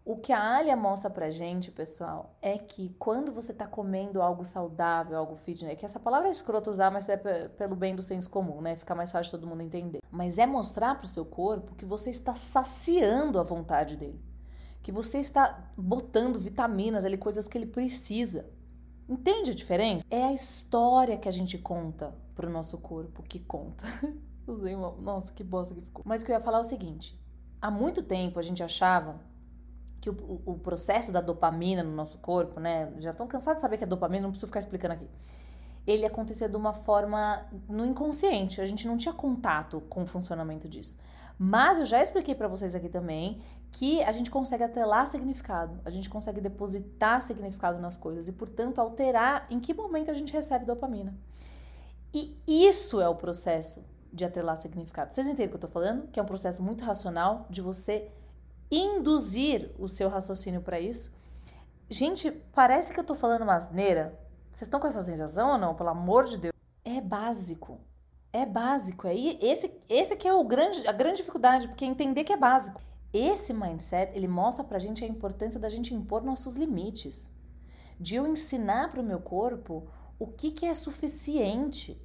O 0.05 0.17
que 0.17 0.33
a 0.33 0.57
Alia 0.57 0.75
mostra 0.75 1.09
pra 1.09 1.31
gente, 1.31 1.71
pessoal, 1.71 2.35
é 2.41 2.57
que 2.57 2.93
quando 2.99 3.31
você 3.31 3.53
tá 3.53 3.65
comendo 3.65 4.21
algo 4.21 4.43
saudável, 4.43 5.17
algo 5.17 5.37
fitness, 5.37 5.71
é 5.71 5.75
que 5.77 5.85
essa 5.85 5.99
palavra 5.99 6.27
é 6.27 6.31
escroto 6.31 6.69
usar, 6.69 6.91
mas 6.91 7.07
é 7.07 7.15
pelo 7.15 7.73
bem 7.73 7.95
do 7.95 8.01
senso 8.03 8.29
comum, 8.29 8.59
né? 8.59 8.75
Fica 8.75 8.93
mais 8.93 9.13
fácil 9.13 9.31
todo 9.31 9.47
mundo 9.47 9.61
entender. 9.61 9.99
Mas 10.11 10.37
é 10.37 10.45
mostrar 10.45 10.95
pro 10.95 11.07
seu 11.07 11.23
corpo 11.23 11.73
que 11.75 11.85
você 11.85 12.09
está 12.09 12.33
saciando 12.33 13.39
a 13.39 13.43
vontade 13.43 13.95
dele. 13.95 14.21
Que 14.81 14.91
você 14.91 15.19
está 15.19 15.71
botando 15.77 16.37
vitaminas 16.37 17.05
ali, 17.05 17.17
coisas 17.17 17.47
que 17.47 17.57
ele 17.57 17.67
precisa. 17.67 18.51
Entende 19.07 19.51
a 19.51 19.55
diferença? 19.55 20.05
É 20.11 20.23
a 20.25 20.33
história 20.33 21.17
que 21.17 21.29
a 21.29 21.31
gente 21.31 21.57
conta 21.57 22.13
pro 22.35 22.49
nosso 22.49 22.77
corpo 22.77 23.23
que 23.23 23.39
conta. 23.39 23.85
Usei 24.45 24.75
uma. 24.75 24.91
Nossa, 24.97 25.31
que 25.31 25.45
bosta 25.45 25.73
que 25.73 25.79
ficou. 25.79 26.03
Mas 26.05 26.21
o 26.21 26.25
que 26.25 26.31
eu 26.33 26.35
ia 26.35 26.41
falar 26.41 26.57
é 26.57 26.61
o 26.61 26.65
seguinte: 26.65 27.17
há 27.61 27.71
muito 27.71 28.03
tempo 28.03 28.37
a 28.37 28.41
gente 28.41 28.61
achava 28.61 29.21
que 30.03 30.09
o, 30.09 30.41
o, 30.45 30.59
processo 30.59 31.13
da 31.13 31.21
dopamina 31.21 31.81
no 31.81 31.95
nosso 31.95 32.17
corpo, 32.17 32.59
né? 32.59 32.91
Já 32.99 33.11
estão 33.11 33.25
cansados 33.25 33.59
de 33.59 33.61
saber 33.61 33.77
que 33.77 33.85
é 33.85 33.87
dopamina, 33.87 34.23
não 34.23 34.31
preciso 34.31 34.47
ficar 34.47 34.59
explicando 34.59 34.95
aqui. 34.95 35.07
Ele 35.87 36.05
acontecia 36.05 36.49
de 36.49 36.57
uma 36.57 36.73
forma 36.73 37.45
no 37.69 37.85
inconsciente, 37.85 38.59
a 38.59 38.65
gente 38.65 38.85
não 38.85 38.97
tinha 38.97 39.13
contato 39.13 39.79
com 39.89 40.03
o 40.03 40.05
funcionamento 40.05 40.67
disso. 40.67 40.97
Mas 41.39 41.79
eu 41.79 41.85
já 41.85 42.03
expliquei 42.03 42.35
para 42.35 42.49
vocês 42.49 42.75
aqui 42.75 42.89
também 42.89 43.41
que 43.71 44.03
a 44.03 44.11
gente 44.11 44.29
consegue 44.29 44.61
atrelar 44.65 45.07
significado, 45.07 45.79
a 45.85 45.89
gente 45.89 46.09
consegue 46.09 46.41
depositar 46.41 47.21
significado 47.21 47.79
nas 47.79 47.95
coisas 47.95 48.27
e, 48.27 48.33
portanto, 48.33 48.79
alterar 48.79 49.47
em 49.49 49.57
que 49.57 49.73
momento 49.73 50.11
a 50.11 50.13
gente 50.13 50.33
recebe 50.33 50.65
dopamina. 50.65 51.15
E 52.13 52.35
isso 52.45 52.99
é 52.99 53.07
o 53.07 53.15
processo 53.15 53.85
de 54.11 54.25
atrelar 54.25 54.57
significado. 54.57 55.15
Vocês 55.15 55.27
entendem 55.27 55.45
o 55.47 55.49
que 55.49 55.55
eu 55.55 55.61
tô 55.61 55.67
falando? 55.69 56.09
Que 56.09 56.19
é 56.19 56.23
um 56.23 56.25
processo 56.25 56.61
muito 56.61 56.83
racional 56.83 57.47
de 57.49 57.61
você 57.61 58.11
induzir 58.77 59.71
o 59.77 59.87
seu 59.87 60.09
raciocínio 60.09 60.61
para 60.61 60.79
isso. 60.79 61.13
Gente, 61.89 62.31
parece 62.31 62.93
que 62.93 62.99
eu 62.99 63.03
tô 63.03 63.15
falando 63.15 63.43
uma 63.43 63.55
asneira. 63.55 64.19
Vocês 64.51 64.67
estão 64.67 64.79
com 64.79 64.87
essa 64.87 65.01
sensação 65.01 65.51
ou 65.51 65.57
não? 65.57 65.75
Pelo 65.75 65.89
amor 65.89 66.25
de 66.25 66.37
Deus. 66.37 66.53
É 66.83 66.99
básico. 67.01 67.79
É 68.31 68.45
básico. 68.45 69.07
É 69.07 69.15
esse, 69.15 69.79
esse 69.89 70.15
que 70.15 70.27
é 70.27 70.33
o 70.33 70.43
grande, 70.43 70.87
a 70.87 70.91
grande 70.91 71.17
dificuldade, 71.17 71.67
porque 71.67 71.85
entender 71.85 72.23
que 72.23 72.33
é 72.33 72.37
básico. 72.37 72.81
Esse 73.13 73.53
mindset, 73.53 74.11
ele 74.15 74.27
mostra 74.27 74.63
pra 74.63 74.79
gente 74.79 75.05
a 75.05 75.07
importância 75.07 75.59
da 75.59 75.69
gente 75.69 75.93
impor 75.93 76.23
nossos 76.23 76.55
limites. 76.55 77.35
De 77.99 78.15
eu 78.15 78.25
ensinar 78.25 78.89
para 78.89 79.01
o 79.01 79.03
meu 79.03 79.19
corpo 79.19 79.87
o 80.17 80.25
que, 80.25 80.51
que 80.51 80.65
é 80.65 80.73
suficiente 80.73 82.02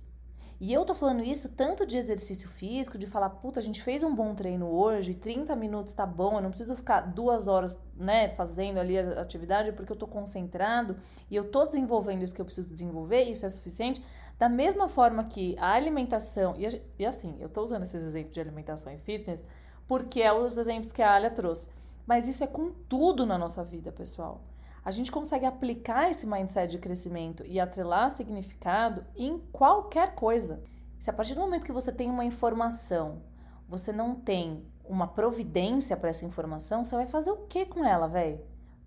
e 0.61 0.73
eu 0.73 0.85
tô 0.85 0.93
falando 0.93 1.23
isso 1.23 1.49
tanto 1.49 1.87
de 1.87 1.97
exercício 1.97 2.49
físico, 2.49 2.99
de 2.99 3.07
falar, 3.07 3.31
puta, 3.31 3.61
a 3.61 3.63
gente 3.63 3.81
fez 3.81 4.03
um 4.03 4.13
bom 4.13 4.35
treino 4.35 4.67
hoje, 4.67 5.15
30 5.15 5.55
minutos 5.55 5.95
tá 5.95 6.05
bom, 6.05 6.35
eu 6.35 6.41
não 6.41 6.51
preciso 6.51 6.75
ficar 6.75 7.03
duas 7.03 7.47
horas, 7.47 7.77
né, 7.95 8.29
fazendo 8.31 8.79
ali 8.79 8.99
a 8.99 9.21
atividade, 9.21 9.71
porque 9.71 9.93
eu 9.93 9.97
tô 9.97 10.07
concentrado 10.07 10.97
e 11.31 11.37
eu 11.37 11.49
tô 11.49 11.65
desenvolvendo 11.65 12.25
isso 12.25 12.35
que 12.35 12.41
eu 12.41 12.45
preciso 12.45 12.69
desenvolver, 12.69 13.23
isso 13.23 13.47
é 13.47 13.49
suficiente. 13.49 14.05
Da 14.37 14.49
mesma 14.49 14.89
forma 14.89 15.23
que 15.23 15.57
a 15.59 15.73
alimentação, 15.73 16.57
e, 16.57 16.83
e 16.99 17.07
assim, 17.07 17.37
eu 17.39 17.49
tô 17.49 17.63
usando 17.63 17.83
esses 17.85 18.03
exemplos 18.03 18.35
de 18.35 18.41
alimentação 18.41 18.93
e 18.93 18.99
fitness, 18.99 19.47
porque 19.87 20.21
é 20.21 20.33
os 20.33 20.57
exemplos 20.57 20.93
que 20.93 21.03
a 21.03 21.15
Alia 21.15 21.31
trouxe. 21.31 21.71
Mas 22.05 22.27
isso 22.27 22.43
é 22.43 22.47
com 22.49 22.73
tudo 22.89 23.25
na 23.25 23.39
nossa 23.39 23.63
vida, 23.63 23.93
pessoal 23.93 24.41
a 24.89 24.91
gente 24.91 25.13
consegue 25.13 25.45
aplicar 25.45 26.09
esse 26.09 26.27
mindset 26.27 26.71
de 26.71 26.79
crescimento 26.79 27.45
e 27.47 27.61
atrelar 27.61 28.11
significado 28.11 29.05
em 29.15 29.39
qualquer 29.53 30.15
coisa. 30.15 30.63
Se 30.99 31.11
a 31.11 31.13
partir 31.13 31.35
do 31.35 31.43
momento 31.43 31.67
que 31.67 31.73
você 31.73 31.93
tem 31.93 32.09
uma 32.09 32.25
informação, 32.25 33.21
você 33.69 33.93
não 33.93 34.15
tem 34.15 34.65
uma 34.87 35.07
providência 35.07 35.95
para 35.95 36.09
essa 36.09 36.25
informação, 36.25 36.87
você 36.87 36.97
vai 36.97 37.05
fazer 37.05 37.31
o 37.31 37.45
que 37.47 37.67
com 37.67 37.85
ela, 37.85 38.09
velho? 38.09 38.41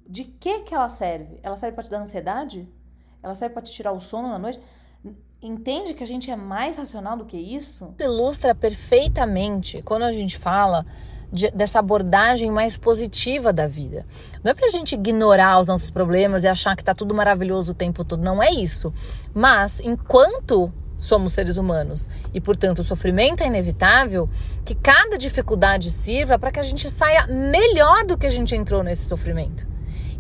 De 0.07 0.23
que 0.23 0.61
que 0.61 0.73
ela 0.73 0.89
serve? 0.89 1.39
Ela 1.43 1.55
serve 1.55 1.75
para 1.75 1.83
te 1.83 1.91
dar 1.91 2.01
ansiedade? 2.01 2.67
Ela 3.21 3.35
serve 3.35 3.53
para 3.53 3.61
te 3.61 3.71
tirar 3.71 3.91
o 3.91 3.99
sono 3.99 4.27
na 4.27 4.39
noite? 4.39 4.59
Entende 5.39 5.93
que 5.93 6.03
a 6.03 6.07
gente 6.07 6.31
é 6.31 6.35
mais 6.35 6.77
racional 6.77 7.15
do 7.15 7.25
que 7.25 7.37
isso? 7.37 7.93
Ilustra 7.99 8.55
perfeitamente 8.55 9.83
quando 9.83 10.01
a 10.01 10.11
gente 10.11 10.35
fala 10.35 10.83
de, 11.31 11.49
dessa 11.51 11.79
abordagem 11.79 12.51
mais 12.51 12.77
positiva 12.77 13.53
da 13.53 13.67
vida. 13.67 14.05
Não 14.43 14.51
é 14.51 14.53
pra 14.53 14.67
gente 14.67 14.95
ignorar 14.95 15.59
os 15.59 15.67
nossos 15.67 15.89
problemas 15.89 16.43
e 16.43 16.47
achar 16.47 16.75
que 16.75 16.83
tá 16.83 16.93
tudo 16.93 17.15
maravilhoso 17.15 17.71
o 17.71 17.75
tempo 17.75 18.03
todo, 18.03 18.21
não 18.21 18.41
é 18.41 18.51
isso. 18.51 18.93
Mas 19.33 19.79
enquanto 19.79 20.71
somos 20.97 21.33
seres 21.33 21.57
humanos 21.57 22.09
e, 22.33 22.39
portanto, 22.39 22.79
o 22.79 22.83
sofrimento 22.83 23.41
é 23.41 23.47
inevitável, 23.47 24.29
que 24.63 24.75
cada 24.75 25.17
dificuldade 25.17 25.89
sirva 25.89 26.37
para 26.37 26.51
que 26.51 26.59
a 26.59 26.63
gente 26.63 26.89
saia 26.89 27.25
melhor 27.27 28.05
do 28.05 28.17
que 28.17 28.27
a 28.27 28.29
gente 28.29 28.55
entrou 28.55 28.83
nesse 28.83 29.05
sofrimento. 29.05 29.67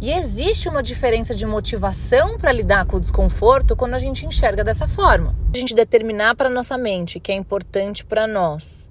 E 0.01 0.09
existe 0.09 0.67
uma 0.67 0.81
diferença 0.81 1.35
de 1.35 1.45
motivação 1.45 2.35
para 2.35 2.51
lidar 2.51 2.85
com 2.85 2.97
o 2.97 2.99
desconforto 2.99 3.75
quando 3.75 3.93
a 3.93 3.99
gente 3.99 4.25
enxerga 4.25 4.63
dessa 4.63 4.87
forma. 4.87 5.35
A 5.53 5.57
gente 5.57 5.75
determinar 5.75 6.35
para 6.35 6.49
nossa 6.49 6.75
mente 6.75 7.19
que 7.19 7.31
é 7.31 7.35
importante 7.35 8.03
para 8.03 8.25
nós 8.25 8.89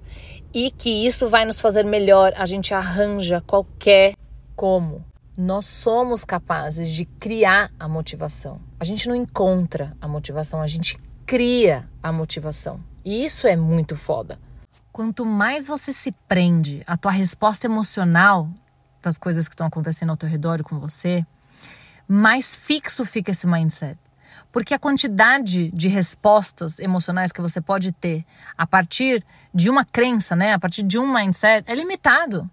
e 0.53 0.69
que 0.71 1.05
isso 1.05 1.29
vai 1.29 1.45
nos 1.45 1.61
fazer 1.61 1.83
melhor, 1.83 2.33
a 2.35 2.45
gente 2.45 2.73
arranja 2.73 3.41
qualquer 3.41 4.15
como. 4.55 5.03
Nós 5.37 5.65
somos 5.65 6.25
capazes 6.25 6.89
de 6.89 7.05
criar 7.05 7.71
a 7.79 7.87
motivação. 7.87 8.59
A 8.79 8.83
gente 8.83 9.07
não 9.07 9.15
encontra 9.15 9.95
a 10.01 10.07
motivação, 10.07 10.61
a 10.61 10.67
gente 10.67 10.97
cria 11.25 11.89
a 12.03 12.11
motivação. 12.11 12.79
E 13.03 13.23
isso 13.23 13.47
é 13.47 13.55
muito 13.55 13.95
foda. 13.95 14.37
Quanto 14.91 15.25
mais 15.25 15.67
você 15.67 15.93
se 15.93 16.11
prende 16.11 16.83
à 16.85 16.97
tua 16.97 17.11
resposta 17.11 17.65
emocional 17.65 18.49
das 19.01 19.17
coisas 19.17 19.47
que 19.47 19.53
estão 19.53 19.65
acontecendo 19.65 20.09
ao 20.09 20.17
teu 20.17 20.27
redor 20.27 20.59
e 20.59 20.63
com 20.63 20.79
você, 20.79 21.25
mais 22.07 22.55
fixo 22.55 23.05
fica 23.05 23.31
esse 23.31 23.47
mindset. 23.47 23.97
Porque 24.51 24.73
a 24.73 24.79
quantidade 24.79 25.71
de 25.71 25.87
respostas 25.87 26.79
emocionais 26.79 27.31
que 27.31 27.41
você 27.41 27.61
pode 27.61 27.91
ter 27.91 28.25
a 28.57 28.67
partir 28.67 29.23
de 29.53 29.69
uma 29.69 29.85
crença, 29.85 30.35
né, 30.35 30.53
a 30.53 30.59
partir 30.59 30.83
de 30.83 30.99
um 30.99 31.11
mindset, 31.11 31.63
é 31.69 31.75
limitado. 31.75 32.49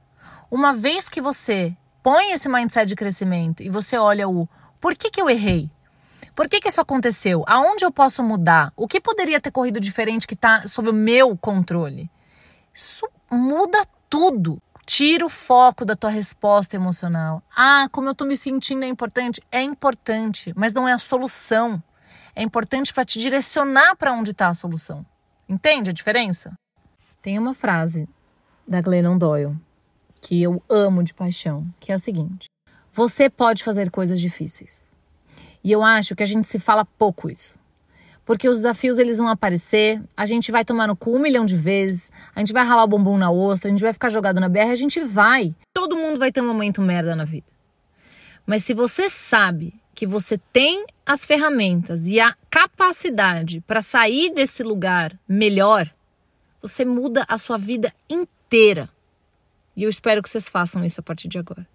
Uma 0.51 0.73
vez 0.73 1.09
que 1.09 1.21
você 1.21 1.77
põe 2.03 2.33
esse 2.33 2.49
mindset 2.49 2.87
de 2.87 2.97
crescimento 2.97 3.63
e 3.63 3.69
você 3.69 3.99
olha 3.99 4.29
o 4.29 4.49
por 4.81 4.95
que, 4.95 5.11
que 5.11 5.21
eu 5.21 5.29
errei? 5.29 5.69
Por 6.35 6.49
que, 6.49 6.61
que 6.61 6.69
isso 6.69 6.81
aconteceu? 6.81 7.43
Aonde 7.49 7.85
eu 7.85 7.91
posso 7.91 8.23
mudar? 8.23 8.71
O 8.77 8.87
que 8.87 9.01
poderia 9.01 9.41
ter 9.41 9.51
corrido 9.51 9.81
diferente 9.81 10.27
que 10.27 10.35
está 10.35 10.69
sob 10.69 10.91
o 10.91 10.93
meu 10.93 11.37
controle? 11.37 12.09
Isso 12.73 13.09
muda 13.29 13.85
tudo. 14.09 14.63
Tira 14.89 15.27
o 15.27 15.29
foco 15.29 15.85
da 15.85 15.95
tua 15.95 16.09
resposta 16.09 16.75
emocional. 16.75 17.43
Ah, 17.55 17.91
como 17.93 18.09
eu 18.09 18.15
tô 18.15 18.25
me 18.25 18.39
sentindo 18.39 18.85
é 18.85 18.89
importante? 18.89 19.39
É 19.53 19.63
importante, 19.63 20.51
mas 20.57 20.73
não 20.73 20.89
é 20.89 20.95
a 20.95 20.99
solução. 20.99 21.81
É 22.35 22.43
importante 22.43 22.95
para 22.95 23.05
te 23.05 23.19
direcionar 23.19 23.97
para 23.97 24.15
onde 24.15 24.31
está 24.31 24.49
a 24.49 24.55
solução. 24.55 25.05
Entende 25.47 25.91
a 25.91 25.93
diferença? 25.93 26.59
Tem 27.21 27.39
uma 27.39 27.53
frase 27.53 28.09
da 28.67 28.81
Glennon 28.81 29.19
Doyle 29.19 29.55
que 30.23 30.43
eu 30.43 30.63
amo 30.71 31.05
de 31.05 31.13
paixão, 31.13 31.67
que 31.79 31.93
é 31.93 31.95
a 31.95 31.99
seguinte: 31.99 32.47
Você 32.91 33.29
pode 33.29 33.63
fazer 33.63 33.91
coisas 33.91 34.19
difíceis. 34.19 34.89
E 35.63 35.71
eu 35.71 35.85
acho 35.85 36.17
que 36.17 36.23
a 36.23 36.27
gente 36.27 36.49
se 36.49 36.59
fala 36.59 36.87
pouco 36.87 37.29
isso. 37.29 37.58
Porque 38.29 38.47
os 38.47 38.59
desafios 38.59 38.99
eles 38.99 39.17
vão 39.17 39.27
aparecer, 39.27 40.03
a 40.15 40.27
gente 40.27 40.53
vai 40.53 40.63
tomar 40.63 40.87
no 40.87 40.95
cu 40.95 41.17
um 41.17 41.19
milhão 41.19 41.47
de 41.47 41.57
vezes, 41.57 42.13
a 42.37 42.41
gente 42.41 42.53
vai 42.53 42.63
ralar 42.63 42.85
o 42.85 42.87
bumbum 42.87 43.17
na 43.17 43.31
ostra, 43.31 43.69
a 43.69 43.71
gente 43.71 43.81
vai 43.81 43.91
ficar 43.91 44.11
jogado 44.11 44.39
na 44.39 44.51
BR, 44.51 44.71
a 44.71 44.75
gente 44.75 45.01
vai. 45.01 45.55
Todo 45.73 45.97
mundo 45.97 46.19
vai 46.19 46.31
ter 46.31 46.43
um 46.43 46.47
momento 46.47 46.83
merda 46.83 47.17
na 47.17 47.25
vida. 47.25 47.47
Mas 48.47 48.65
se 48.65 48.75
você 48.75 49.09
sabe 49.09 49.73
que 49.95 50.07
você 50.07 50.37
tem 50.53 50.85
as 51.07 51.25
ferramentas 51.25 52.07
e 52.07 52.21
a 52.21 52.37
capacidade 52.51 53.63
para 53.63 53.81
sair 53.81 54.31
desse 54.35 54.63
lugar 54.63 55.19
melhor, 55.27 55.91
você 56.61 56.85
muda 56.85 57.25
a 57.27 57.39
sua 57.39 57.57
vida 57.57 57.95
inteira. 58.11 58.91
E 59.75 59.85
eu 59.85 59.89
espero 59.89 60.23
que 60.23 60.29
vocês 60.29 60.47
façam 60.47 60.85
isso 60.85 61.01
a 61.01 61.03
partir 61.03 61.29
de 61.29 61.39
agora. 61.39 61.67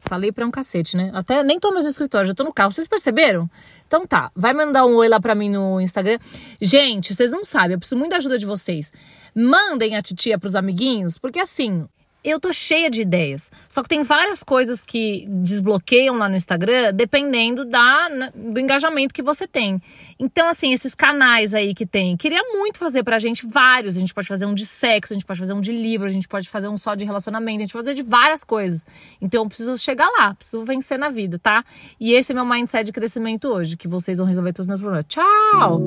Falei 0.00 0.32
pra 0.32 0.46
um 0.46 0.50
cacete, 0.50 0.96
né? 0.96 1.10
Até 1.14 1.44
nem 1.44 1.60
tô 1.60 1.70
mais 1.70 1.84
no 1.84 1.90
escritório, 1.90 2.26
já 2.26 2.34
tô 2.34 2.42
no 2.42 2.52
carro. 2.52 2.72
Vocês 2.72 2.88
perceberam? 2.88 3.48
Então 3.86 4.06
tá, 4.06 4.32
vai 4.34 4.52
mandar 4.52 4.86
um 4.86 4.96
oi 4.96 5.08
lá 5.08 5.20
pra 5.20 5.34
mim 5.34 5.50
no 5.50 5.80
Instagram. 5.80 6.18
Gente, 6.60 7.14
vocês 7.14 7.30
não 7.30 7.44
sabem, 7.44 7.72
eu 7.72 7.78
preciso 7.78 7.98
muito 7.98 8.10
da 8.10 8.16
ajuda 8.16 8.38
de 8.38 8.46
vocês. 8.46 8.92
Mandem 9.34 9.96
a 9.96 10.02
titia 10.02 10.38
pros 10.38 10.56
amiguinhos, 10.56 11.18
porque 11.18 11.38
assim, 11.38 11.86
eu 12.22 12.38
tô 12.38 12.52
cheia 12.52 12.90
de 12.90 13.02
ideias. 13.02 13.50
Só 13.68 13.82
que 13.82 13.88
tem 13.88 14.02
várias 14.02 14.42
coisas 14.42 14.84
que 14.84 15.26
desbloqueiam 15.28 16.16
lá 16.16 16.28
no 16.28 16.36
Instagram, 16.36 16.92
dependendo 16.92 17.64
da, 17.64 18.08
do 18.34 18.60
engajamento 18.60 19.14
que 19.14 19.22
você 19.22 19.46
tem. 19.46 19.80
Então, 20.18 20.48
assim, 20.48 20.72
esses 20.72 20.94
canais 20.94 21.54
aí 21.54 21.74
que 21.74 21.86
tem, 21.86 22.16
queria 22.16 22.42
muito 22.52 22.78
fazer 22.78 23.02
pra 23.02 23.18
gente 23.18 23.46
vários. 23.46 23.96
A 23.96 24.00
gente 24.00 24.12
pode 24.12 24.28
fazer 24.28 24.46
um 24.46 24.54
de 24.54 24.66
sexo, 24.66 25.12
a 25.12 25.14
gente 25.14 25.24
pode 25.24 25.38
fazer 25.38 25.54
um 25.54 25.60
de 25.60 25.72
livro, 25.72 26.06
a 26.06 26.10
gente 26.10 26.28
pode 26.28 26.48
fazer 26.48 26.68
um 26.68 26.76
só 26.76 26.94
de 26.94 27.04
relacionamento, 27.04 27.58
a 27.58 27.64
gente 27.64 27.72
pode 27.72 27.84
fazer 27.86 27.94
de 27.94 28.02
várias 28.02 28.44
coisas. 28.44 28.84
Então, 29.20 29.42
eu 29.44 29.48
preciso 29.48 29.78
chegar 29.78 30.08
lá, 30.18 30.34
preciso 30.34 30.62
vencer 30.64 30.98
na 30.98 31.08
vida, 31.08 31.38
tá? 31.38 31.64
E 31.98 32.12
esse 32.12 32.32
é 32.32 32.34
meu 32.34 32.44
mindset 32.44 32.84
de 32.84 32.92
crescimento 32.92 33.48
hoje, 33.48 33.76
que 33.76 33.88
vocês 33.88 34.18
vão 34.18 34.26
resolver 34.26 34.52
todos 34.52 34.64
os 34.64 34.68
meus 34.68 34.80
problemas. 34.80 35.06
Tchau! 35.08 35.80